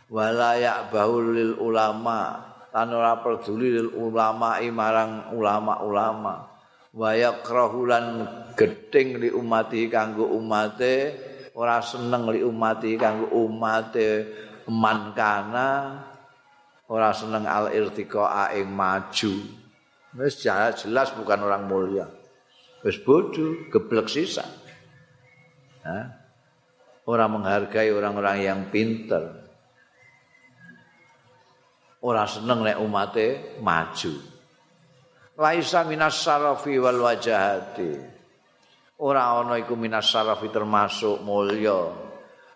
Wala 0.09 0.57
ya 0.57 0.89
bahulil 0.89 1.61
ulama 1.61 2.41
lan 2.73 2.89
ora 2.89 3.21
peduli 3.21 3.69
lil 3.69 3.93
ulama 3.93 4.57
marang 4.73 5.37
ulama-ulama. 5.37 6.57
Wa 6.97 7.13
yakrahulan 7.13 8.25
gedeng 8.57 9.21
li 9.21 9.29
umati 9.29 9.93
kanggo 9.93 10.33
umate 10.33 11.13
ora 11.53 11.85
seneng 11.85 12.33
li 12.33 12.41
umati 12.41 12.97
kanggo 12.97 13.29
umate. 13.29 14.09
Man 14.67 15.13
kana 15.13 16.01
ora 16.89 17.13
seneng 17.13 17.45
al 17.45 17.71
irtiqa 17.77 18.57
ing 18.57 18.73
maju 18.73 19.66
Wis 20.17 20.41
jelas 20.41 21.13
bukan 21.13 21.45
orang 21.45 21.69
mulia. 21.69 22.09
Wis 22.81 22.97
bodoh, 23.05 23.69
geblek 23.69 24.09
sisa. 24.09 24.45
Orang 27.07 27.39
menghargai 27.39 27.93
orang-orang 27.93 28.39
yang 28.43 28.61
pinter. 28.73 29.45
Orang 32.01 32.29
seneng 32.31 32.65
nek 32.65 32.81
umate 32.81 33.59
maju. 33.61 34.15
Laisa 35.37 35.85
minas 35.85 36.17
sarafi 36.17 36.81
wal 36.81 37.03
wajahati. 37.03 37.93
Ora 38.97 39.37
ana 39.37 39.61
iku 39.61 39.77
minas 39.77 40.09
sarafi 40.09 40.49
termasuk 40.49 41.21
mulya 41.21 41.93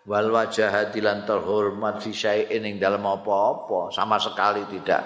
wal 0.09 0.27
wajahati 0.33 0.97
lan 0.97 1.21
terhormat 1.29 2.01
fi 2.01 2.09
syai'in 2.09 2.65
ing 2.65 2.75
dalem 2.81 3.05
apa-apa 3.05 3.93
sama 3.93 4.17
sekali 4.17 4.65
tidak. 4.65 5.03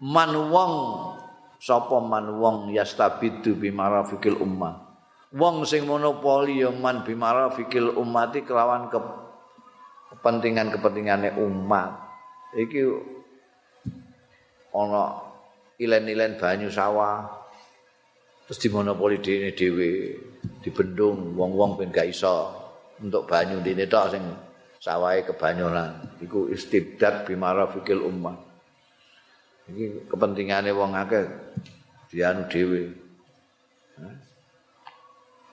Man 0.00 0.32
wong 0.48 0.72
sapa 1.64 1.96
man 2.04 2.28
wong 2.36 2.76
yastabidu 2.76 3.56
bimarafikil 3.56 4.36
ummah? 4.36 4.84
Wong 5.32 5.64
sing 5.64 5.88
monopoli 5.88 6.60
ya 6.60 6.68
man 6.68 7.00
bimarafikil 7.08 7.96
ummati 7.96 8.44
kelawan 8.44 8.92
ke 8.92 9.00
kepentingan-kepentingane 10.12 11.40
umat. 11.40 11.90
Iki 12.54 12.80
ana 14.76 15.24
ilen-ilen 15.80 16.36
banyu 16.36 16.68
sawah. 16.68 17.24
Terus 18.44 18.60
dimonopoli 18.60 19.24
dene 19.24 19.56
dhewe 19.56 20.20
dibendung 20.60 21.32
wong-wong 21.32 21.80
ben 21.80 21.88
gak 21.88 22.12
iso 22.12 22.52
untuk 23.00 23.24
banyu 23.24 23.64
dene 23.64 23.88
tok 23.88 24.12
sing 24.12 24.22
sawahe 24.78 25.24
kebanyolan. 25.24 26.20
Iku 26.20 26.52
istibdad 26.52 27.24
bimara 27.24 27.66
fikil 27.72 28.04
umat 28.04 28.53
iki 29.70 30.08
kepentingane 30.10 30.70
wong 30.74 30.92
akeh 30.92 31.24
dianu 32.12 32.44
dhewe. 32.50 32.82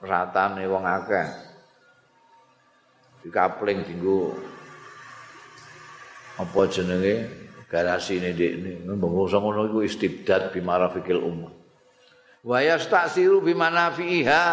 Ratane 0.02 0.64
wong 0.66 0.84
akeh. 0.84 1.28
Dikapling 3.22 3.86
dinggo 3.86 4.34
apa 6.42 6.60
jenenge? 6.68 7.40
Garasi 7.72 8.20
ini 8.20 8.36
dek 8.36 8.52
ini 8.60 8.72
ngomong 8.84 9.32
ngono 9.32 9.72
iku 9.72 9.80
istibdad 9.80 10.52
bimara 10.52 10.92
fikil 10.92 11.24
umat 11.24 11.62
wa 12.42 12.58
yastaksiru 12.58 13.42
bimana 13.42 13.94
fiha 13.94 14.46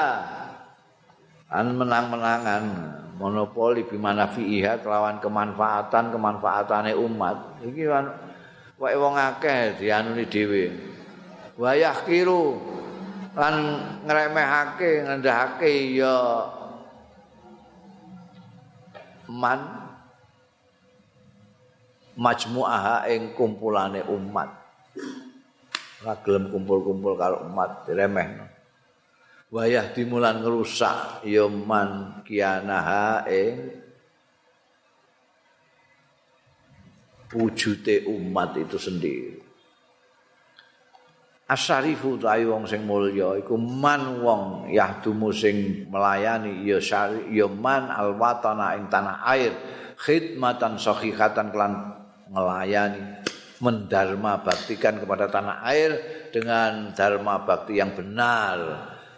an 1.48 1.72
menang-menangan 1.72 2.64
monopoli 3.16 3.88
bimana 3.88 4.28
fiha 4.28 4.84
kelawan 4.84 5.18
kemanfaatan 5.18 6.12
kemanfaatane 6.12 6.92
umat. 6.94 7.64
Iki 7.64 7.88
wae 8.78 8.94
wong 8.94 9.18
akeh 9.18 9.78
dianuni 9.82 10.24
dhewe 10.30 10.70
wa 11.58 11.74
yahkiru 11.74 12.58
lan 13.34 13.54
ngremehake 14.06 15.06
ngendahake 15.06 15.98
ya 15.98 16.46
man 19.28 19.60
majmu'aha 22.18 23.06
ing 23.14 23.32
kumpulane 23.38 24.02
umat. 24.10 24.50
Ora 26.02 26.14
gelem 26.22 26.50
kumpul-kumpul 26.50 27.14
karo 27.14 27.46
umat 27.46 27.86
diremehno. 27.86 28.46
Wayah 29.48 29.96
dimulan 29.96 30.44
ngerusak 30.44 31.24
ya 31.24 31.48
man 31.48 32.20
kianaha 32.26 33.24
ing 33.30 33.70
wujute 37.32 38.08
umat 38.08 38.56
itu 38.56 38.76
sendiri. 38.80 39.48
Asyarifu 41.48 42.20
ta 42.20 42.36
wong 42.36 42.68
sing 42.68 42.84
mulya 42.84 43.40
iku 43.40 43.56
man 43.56 44.20
wong 44.20 44.68
yahdumu 44.68 45.32
sing 45.32 45.88
melayani 45.88 46.60
ya 46.68 46.76
syari 46.76 47.32
ya 47.32 47.48
man 47.48 47.88
alwatana 47.88 48.76
ing 48.76 48.92
tanah 48.92 49.24
air 49.32 49.56
khidmatan 49.96 50.76
sahihatan 50.76 51.48
kelan 51.48 51.72
melayani 52.28 53.24
mendarma 53.64 54.44
baktikan 54.44 55.00
kepada 55.00 55.32
tanah 55.32 55.64
air 55.64 55.90
dengan 56.28 56.92
dharma 56.92 57.40
bakti 57.42 57.80
yang 57.80 57.96
benar 57.96 58.58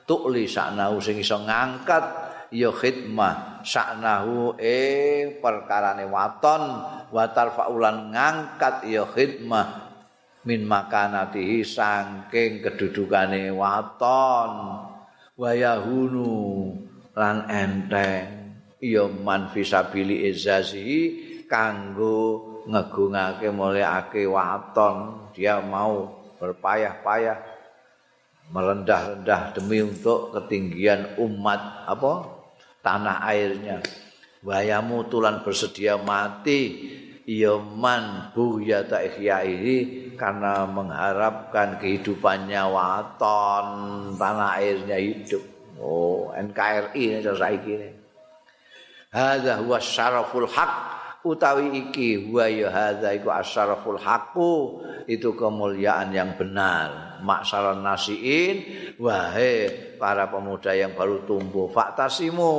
tukli 0.07 0.47
saknahu 0.47 1.03
sing 1.03 1.19
iso 1.19 1.35
ngangkat 1.43 2.30
ya 2.51 2.71
khidmah. 2.75 3.63
Saknahu 3.63 4.59
eh 4.59 5.39
perkarane 5.39 6.07
waton 6.07 6.63
wa 7.11 7.25
tarfaulan 7.31 8.11
ngangkat 8.13 8.87
ya 8.91 9.07
khidmah. 9.07 9.91
Min 10.45 10.65
makanatihi 10.65 11.63
saking 11.63 12.65
kedudukane 12.65 13.53
waton. 13.55 14.53
Wayahunu 15.39 16.33
lan 17.17 17.49
enteng. 17.49 18.27
Ya 18.81 19.05
man 19.09 19.53
fisabili 19.53 20.25
izazi 20.33 21.17
kanggo 21.45 22.49
ngegungake 22.65 23.53
mulyake 23.53 24.25
waton. 24.25 25.29
Dia 25.37 25.61
mau 25.61 26.17
berpayah-payah 26.41 27.39
merendah-rendah 28.51 29.53
demi 29.53 29.85
untuk 29.85 30.33
ketinggian 30.33 31.21
umat. 31.21 31.85
Apa 31.85 32.40
tanah 32.81 33.25
airnya 33.29 33.81
wayamu 34.45 35.05
tulan 35.09 35.45
bersedia 35.45 36.01
mati 36.01 36.91
Yoman 37.31 38.35
buhyata 38.35 39.07
ihyaihi 39.07 40.11
karena 40.19 40.67
mengharapkan 40.67 41.79
kehidupannya 41.79 42.59
waton 42.67 43.69
tanah 44.19 44.59
airnya 44.59 44.99
hidup. 44.99 45.39
Oh, 45.79 46.35
NKRI 46.35 46.93
ini 46.99 47.23
saiki 47.23 47.71
ini. 47.71 47.91
Hadza 49.15 49.63
huwa 49.63 49.79
syaraful 49.79 50.51
haq 50.51 50.73
utawi 51.23 51.71
iki 51.87 52.29
huwa 52.29 52.51
ya 52.51 52.67
hadza 52.67 53.15
iku 53.15 53.31
asyaraful 53.31 54.01
haqu 54.01 54.83
itu 55.07 55.31
kemuliaan 55.35 56.11
yang 56.11 56.35
benar. 56.35 57.10
Maksaran 57.21 57.81
nasiin 57.81 58.57
wahai 59.01 59.97
para 59.97 60.29
pemuda 60.29 60.77
yang 60.77 60.93
baru 60.93 61.25
tumbuh. 61.25 61.69
Faktasimu 61.73 62.53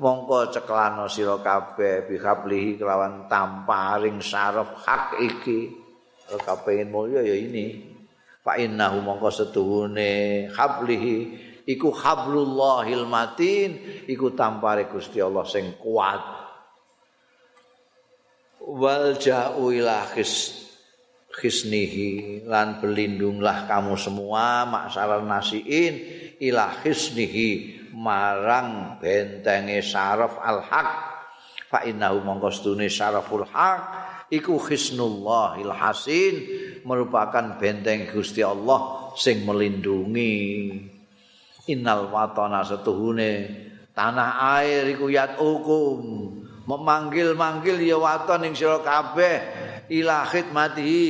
mongko 0.00 0.52
ceklano 0.52 1.08
sira 1.08 1.40
kabeh 1.40 2.08
bihablihi 2.08 2.76
kelawan 2.80 3.28
tamparing 3.28 4.20
saraf 4.20 4.84
hak 4.84 5.20
iki. 5.20 5.72
Kepengin 6.28 6.92
mulya 6.92 7.24
ya 7.24 7.32
ini. 7.32 7.96
Fa 8.44 8.60
innahu 8.60 9.00
mongko 9.00 9.28
setuhune 9.32 10.48
hablihi 10.52 11.16
iku 11.68 11.92
hablullahil 11.92 13.04
matin 13.04 14.04
iku 14.08 14.32
tampare 14.32 14.88
Gusti 14.88 15.20
Allah 15.20 15.44
sing 15.48 15.76
kuat. 15.80 16.20
Wal 18.68 19.16
ja'u 19.16 19.72
ila 19.72 20.04
khis 20.12 20.67
khisnihi 21.38 22.42
lan 22.42 22.82
berlindunglah 22.82 23.70
kamu 23.70 23.94
semua 23.94 24.66
maksaran 24.66 25.22
nasiin 25.22 25.94
ila 26.42 26.82
khisnihi 26.82 27.78
marang 27.94 28.98
bentenge 28.98 29.78
saraf 29.86 30.42
al 30.42 30.66
haq 30.66 30.90
fa 31.70 31.86
innahu 31.86 32.26
mongko 32.26 32.50
stune 32.50 32.90
saraful 32.90 33.46
haq 33.46 33.82
iku 34.28 34.60
khisnullahil 34.60 35.72
hasin 35.72 36.34
merupakan 36.84 37.56
benteng 37.56 38.08
Gusti 38.08 38.44
Allah 38.44 39.12
sing 39.16 39.44
melindungi. 39.44 40.36
Innal 41.68 42.08
watana 42.08 42.64
setuhune 42.64 43.52
tanah 43.92 44.60
air 44.60 44.88
iku 44.88 45.12
yat 45.12 45.36
hukum 45.36 46.00
memanggil-manggil 46.64 47.76
ya 47.80 48.00
waton 48.00 48.48
ing 48.48 48.54
sira 48.56 48.80
kabeh 48.80 49.36
ila 49.88 50.28
khidmatihi 50.28 51.04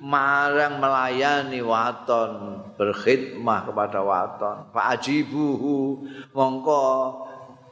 marang 0.00 0.80
melayani 0.80 1.60
waton 1.60 2.64
berkhidmah 2.74 3.68
kepada 3.68 4.00
waton. 4.00 4.56
Fa 4.72 4.96
ajibuhu 4.96 6.04
mongko 6.32 6.82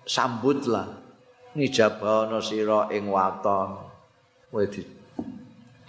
sambutlah 0.05 0.87
nijabana 1.57 2.39
sira 2.39 2.93
ing 2.93 3.09
waton. 3.09 3.91
Kowe 4.51 4.65
di, 4.67 4.83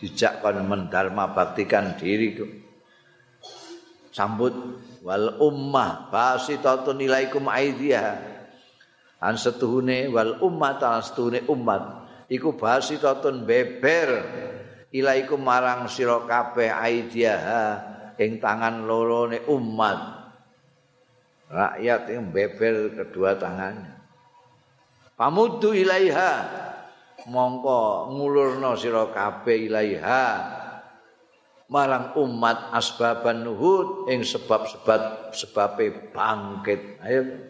dijak 0.01 0.41
kon 0.41 0.61
mendharma 0.65 1.33
baktikan 1.33 1.97
diri 1.97 2.37
sambut 4.11 4.53
wal 5.01 5.39
ummah 5.39 6.11
basitatun 6.11 6.99
ilaikum 6.99 7.47
aidiha. 7.47 8.29
An 9.21 9.37
setuhune 9.37 10.09
wal 10.09 10.41
ummah 10.41 10.81
ta 10.81 10.97
setuhune 10.97 11.45
umat 11.45 12.00
iku 12.31 12.55
basitatun 12.55 13.43
beber. 13.43 14.09
Ilaikum 14.91 15.39
marang 15.39 15.87
sira 15.87 16.19
kabeh 16.27 16.67
aidiaha 16.67 17.63
ing 18.19 18.43
tangan 18.43 18.83
lorone 18.83 19.43
umat. 19.47 19.99
Rakyat 21.51 22.01
yang 22.11 22.31
beber 22.31 22.95
kedua 22.95 23.35
tangannya. 23.39 23.99
Pamuddu 25.15 25.75
ilaiha. 25.75 26.67
Mongko 27.21 28.11
ngulurno 28.11 28.75
sira 28.75 29.07
kabeh 29.15 29.71
ilaiha. 29.71 30.23
Marang 31.71 32.11
umat 32.19 32.75
asbaban 32.75 33.47
nuhud 33.47 34.11
ing 34.11 34.27
sebab-sebab 34.27 35.31
sebabe 35.31 36.11
bangkit. 36.11 36.99
Ayo. 36.99 37.47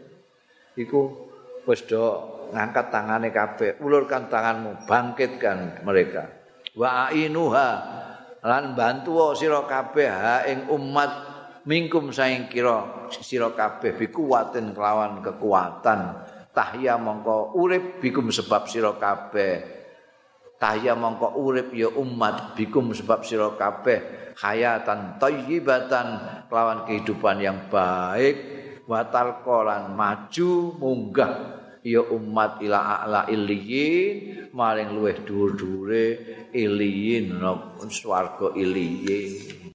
Iku 0.77 1.25
wis 1.65 1.81
do 1.89 2.37
ngangkat 2.51 2.91
tangane 2.91 3.31
kabeh 3.31 3.79
ulurkan 3.79 4.27
tanganmu 4.27 4.85
bangkitkan 4.85 5.81
mereka. 5.87 6.27
Wa 6.75 7.11
ainuha 7.11 7.69
lan 8.43 8.75
bantu 8.75 9.31
sira 9.35 9.63
kabeh 9.67 10.07
ha 10.07 10.43
ing 10.47 10.71
umat 10.71 11.11
mingkum 11.67 12.09
saing 12.09 12.49
kira 12.49 13.07
sira 13.11 13.51
kabeh 13.53 13.95
bikuwatin 13.95 14.75
kelawan 14.75 15.19
kekuatan. 15.19 16.29
Tahya 16.51 16.99
mongko 16.99 17.55
urip 17.55 18.03
bikum 18.03 18.27
sebab 18.27 18.67
sira 18.67 18.91
kabeh. 18.99 19.79
Tahya 20.59 20.99
mongko 20.99 21.39
urip 21.39 21.71
ya 21.71 21.87
umat 21.95 22.59
bikum 22.59 22.91
sebab 22.91 23.23
sira 23.23 23.55
kabeh. 23.55 24.31
Hayatan 24.35 25.15
thayyibatan 25.15 26.07
kelawan 26.51 26.83
kehidupan 26.83 27.39
yang 27.39 27.71
baik. 27.71 28.59
Watal 28.83 29.39
kolan 29.47 29.95
maju 29.95 30.51
munggah 30.75 31.60
ya 31.81 32.01
umat 32.05 32.61
ila 32.61 32.79
a'la 33.01 33.21
iliyin 33.29 34.49
maring 34.53 34.93
luweh 34.93 35.17
dhuwur-dhuwure 35.25 36.05
iliyin 36.53 37.41
swarga 37.89 38.53
iliyin 38.53 39.61